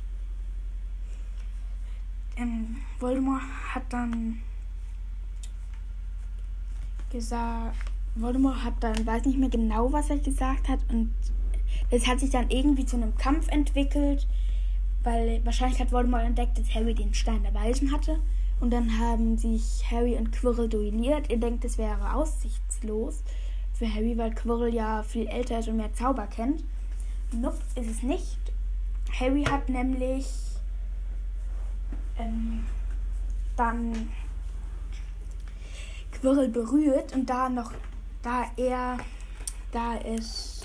ähm, 2.36 2.76
Voldemort 2.98 3.42
hat 3.74 3.84
dann 3.90 4.42
gesagt, 7.10 7.76
Voldemort 8.14 8.64
hat 8.64 8.74
dann, 8.80 9.06
weiß 9.06 9.24
nicht 9.26 9.38
mehr 9.38 9.48
genau, 9.48 9.92
was 9.92 10.10
er 10.10 10.18
gesagt 10.18 10.68
hat 10.68 10.80
und 10.88 11.10
es 11.90 12.06
hat 12.06 12.20
sich 12.20 12.30
dann 12.30 12.50
irgendwie 12.50 12.86
zu 12.86 12.96
einem 12.96 13.16
Kampf 13.16 13.48
entwickelt, 13.48 14.26
weil 15.02 15.44
wahrscheinlich 15.44 15.80
hat 15.80 15.92
Voldemort 15.92 16.24
entdeckt, 16.24 16.58
dass 16.58 16.74
Harry 16.74 16.94
den 16.94 17.14
Stein 17.14 17.42
der 17.42 17.54
Weisen 17.54 17.92
hatte 17.92 18.18
und 18.60 18.70
dann 18.70 18.98
haben 18.98 19.36
sich 19.36 19.82
Harry 19.90 20.14
und 20.16 20.30
Quirrell 20.30 20.68
duelliert. 20.68 21.30
Ihr 21.30 21.38
denkt, 21.38 21.64
es 21.64 21.78
wäre 21.78 22.14
aussichtslos 22.14 23.24
für 23.74 23.92
Harry, 23.92 24.16
weil 24.16 24.32
Quirrell 24.34 24.72
ja 24.72 25.02
viel 25.02 25.26
älter 25.26 25.58
ist 25.58 25.68
und 25.68 25.78
mehr 25.78 25.92
Zauber 25.92 26.28
kennt. 26.28 26.62
Nope, 27.32 27.58
ist 27.74 27.90
es 27.90 28.02
nicht. 28.02 28.38
Harry 29.18 29.42
hat 29.44 29.68
nämlich 29.68 30.26
ähm, 32.18 32.64
dann 33.56 34.10
Quirrell 36.12 36.48
berührt 36.48 37.14
und 37.14 37.28
da 37.28 37.48
noch, 37.48 37.72
da 38.22 38.44
er, 38.56 38.98
da 39.72 39.96
es 39.96 40.61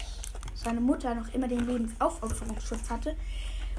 seine 0.67 0.81
Mutter 0.81 1.15
noch 1.15 1.33
immer 1.33 1.47
den 1.47 1.65
Lebensaufopferungsschutz 1.65 2.89
hatte 2.89 3.15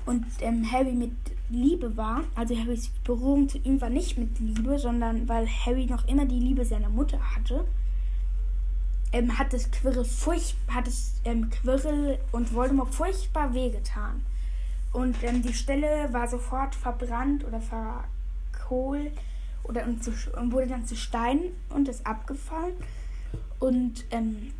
und 0.06 0.24
ähm, 0.40 0.66
Harry 0.72 0.92
mit 0.92 1.12
Liebe 1.50 1.94
war, 1.98 2.22
also 2.34 2.56
Harrys 2.56 2.88
Berührung 3.04 3.46
zu 3.46 3.58
ihm 3.58 3.78
war 3.82 3.90
nicht 3.90 4.16
mit 4.16 4.38
Liebe, 4.38 4.78
sondern 4.78 5.28
weil 5.28 5.46
Harry 5.46 5.84
noch 5.84 6.08
immer 6.08 6.24
die 6.24 6.40
Liebe 6.40 6.64
seiner 6.64 6.88
Mutter 6.88 7.18
hatte, 7.34 7.66
ähm, 9.12 9.38
hat 9.38 9.52
es 9.52 9.70
Quirrell 9.70 10.06
furcht, 10.06 10.56
hat 10.68 10.88
es 10.88 11.20
ähm, 11.26 11.50
Quirrell 11.50 12.18
und 12.32 12.54
Voldemort 12.54 12.94
furchtbar 12.94 13.52
wehgetan. 13.52 14.24
Und 14.94 15.22
ähm, 15.22 15.42
die 15.42 15.52
Stelle 15.52 16.08
war 16.10 16.26
sofort 16.26 16.74
verbrannt 16.74 17.44
oder 17.44 17.60
verkohlt 17.60 19.12
oder 19.64 19.84
und, 19.84 20.02
zu, 20.02 20.12
und 20.40 20.52
wurde 20.52 20.68
dann 20.68 20.86
zu 20.86 20.96
Stein 20.96 21.40
und 21.68 21.86
ist 21.86 22.06
abgefallen. 22.06 22.76
Und 23.58 24.06
ähm, 24.10 24.54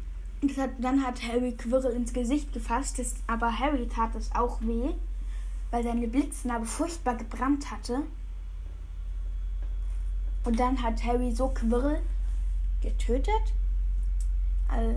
hat, 0.57 0.71
dann 0.79 1.05
hat 1.05 1.23
Harry 1.23 1.53
Quirrell 1.53 1.93
ins 1.93 2.13
Gesicht 2.13 2.53
gefasst, 2.53 2.99
das, 2.99 3.15
aber 3.27 3.59
Harry 3.59 3.89
tat 3.89 4.15
es 4.15 4.33
auch 4.35 4.61
weh, 4.61 4.91
weil 5.71 5.83
seine 5.83 6.09
Blitznarbe 6.09 6.67
furchtbar 6.67 7.17
gebrannt 7.17 7.71
hatte. 7.71 8.03
Und 10.45 10.59
dann 10.59 10.83
hat 10.83 11.05
Harry 11.05 11.33
so 11.33 11.49
Quirrell 11.49 12.01
getötet. 12.81 13.53
Also, 14.69 14.95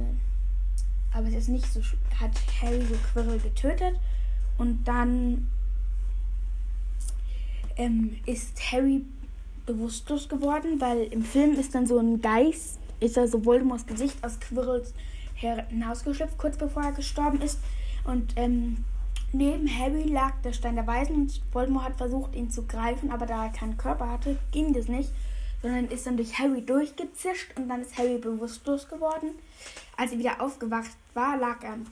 aber 1.14 1.28
es 1.28 1.34
ist 1.34 1.50
nicht 1.50 1.66
so, 1.66 1.82
hat 2.20 2.32
Harry 2.62 2.82
so 2.86 2.96
Quirrell 3.12 3.40
getötet. 3.40 4.00
Und 4.58 4.88
dann 4.88 5.48
ähm, 7.78 8.18
ist 8.26 8.72
Harry 8.72 9.04
bewusstlos 9.66 10.30
geworden, 10.30 10.80
weil 10.80 11.04
im 11.04 11.24
Film 11.24 11.54
ist 11.54 11.74
dann 11.76 11.88
so 11.88 11.98
ein 11.98 12.22
Geist, 12.22 12.80
ist 13.00 13.18
also 13.18 13.44
Voldemorts 13.44 13.86
Gesicht 13.86 14.24
aus 14.24 14.40
Quirrells 14.40 14.94
hinausgeschlüpft, 15.42 16.38
kurz 16.38 16.58
bevor 16.58 16.84
er 16.84 16.92
gestorben 16.92 17.42
ist. 17.42 17.60
Und 18.04 18.34
ähm, 18.36 18.84
neben 19.34 19.68
Harry 19.68 20.04
lag 20.04 20.34
der 20.44 20.54
Stein 20.54 20.76
der 20.76 20.88
Weisen 20.88 21.16
und 21.16 21.42
Voldemort 21.52 21.86
hat 21.86 21.98
versucht, 21.98 22.36
ihn 22.36 22.50
zu 22.50 22.66
greifen, 22.66 23.12
aber 23.12 23.26
da 23.26 23.46
er 23.46 23.52
keinen 23.52 23.78
Körper 23.78 24.10
hatte, 24.10 24.38
ging 24.52 24.74
das 24.74 24.88
nicht, 24.88 25.12
sondern 25.62 25.86
ist 25.86 26.06
dann 26.06 26.18
durch 26.18 26.40
Harry 26.40 26.66
durchgezischt 26.66 27.52
und 27.56 27.70
dann 27.70 27.82
ist 27.82 27.98
Harry 27.98 28.18
bewusstlos 28.18 28.88
geworden. 28.88 29.30
Als 29.98 30.12
er 30.12 30.20
wieder 30.20 30.42
aufgewacht 30.42 30.92
war, 31.14 31.38
lag 31.38 31.64
er 31.64 31.74
am 31.74 31.86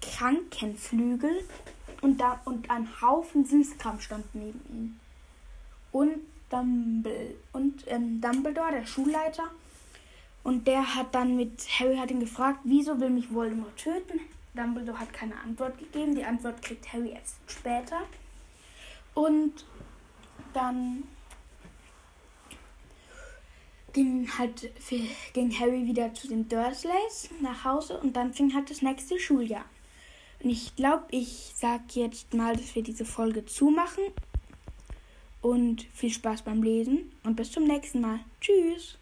Krankenflügel 0.00 1.44
und, 2.00 2.20
da, 2.20 2.40
und 2.44 2.70
ein 2.70 2.88
Haufen 3.00 3.44
Süßkram 3.44 4.00
stand 4.00 4.26
neben 4.34 4.60
ihm. 4.68 4.96
Und, 5.92 6.18
Dumbledore, 6.50 7.34
und 7.52 7.84
ähm, 7.86 8.20
Dumbledore, 8.20 8.72
der 8.72 8.86
Schulleiter, 8.86 9.44
und 10.44 10.66
der 10.66 10.94
hat 10.94 11.14
dann 11.14 11.36
mit 11.36 11.66
Harry 11.80 11.96
hat 11.96 12.10
ihn 12.10 12.20
gefragt, 12.20 12.60
wieso 12.64 13.00
will 13.00 13.10
mich 13.10 13.32
Voldemort 13.32 13.76
töten? 13.76 14.20
Dumbledore 14.54 15.00
hat 15.00 15.12
keine 15.12 15.34
Antwort 15.40 15.78
gegeben. 15.78 16.14
Die 16.14 16.24
Antwort 16.24 16.62
kriegt 16.62 16.92
Harry 16.92 17.10
erst 17.10 17.36
später. 17.48 18.02
Und 19.14 19.64
dann 20.52 21.04
ging 23.94 24.28
halt 24.38 24.70
ging 25.32 25.58
Harry 25.58 25.86
wieder 25.86 26.12
zu 26.14 26.28
den 26.28 26.48
Dursleys 26.48 27.30
nach 27.40 27.64
Hause 27.64 27.98
und 27.98 28.14
dann 28.14 28.34
fing 28.34 28.52
halt 28.54 28.68
das 28.68 28.82
nächste 28.82 29.18
Schuljahr. 29.18 29.64
Und 30.42 30.50
ich 30.50 30.76
glaube, 30.76 31.04
ich 31.10 31.52
sage 31.56 31.84
jetzt 31.94 32.34
mal, 32.34 32.54
dass 32.54 32.74
wir 32.74 32.82
diese 32.82 33.04
Folge 33.04 33.46
zumachen. 33.46 34.04
Und 35.40 35.86
viel 35.92 36.10
Spaß 36.10 36.42
beim 36.42 36.62
Lesen 36.62 37.12
und 37.22 37.36
bis 37.36 37.52
zum 37.52 37.64
nächsten 37.64 38.00
Mal. 38.00 38.20
Tschüss. 38.40 38.98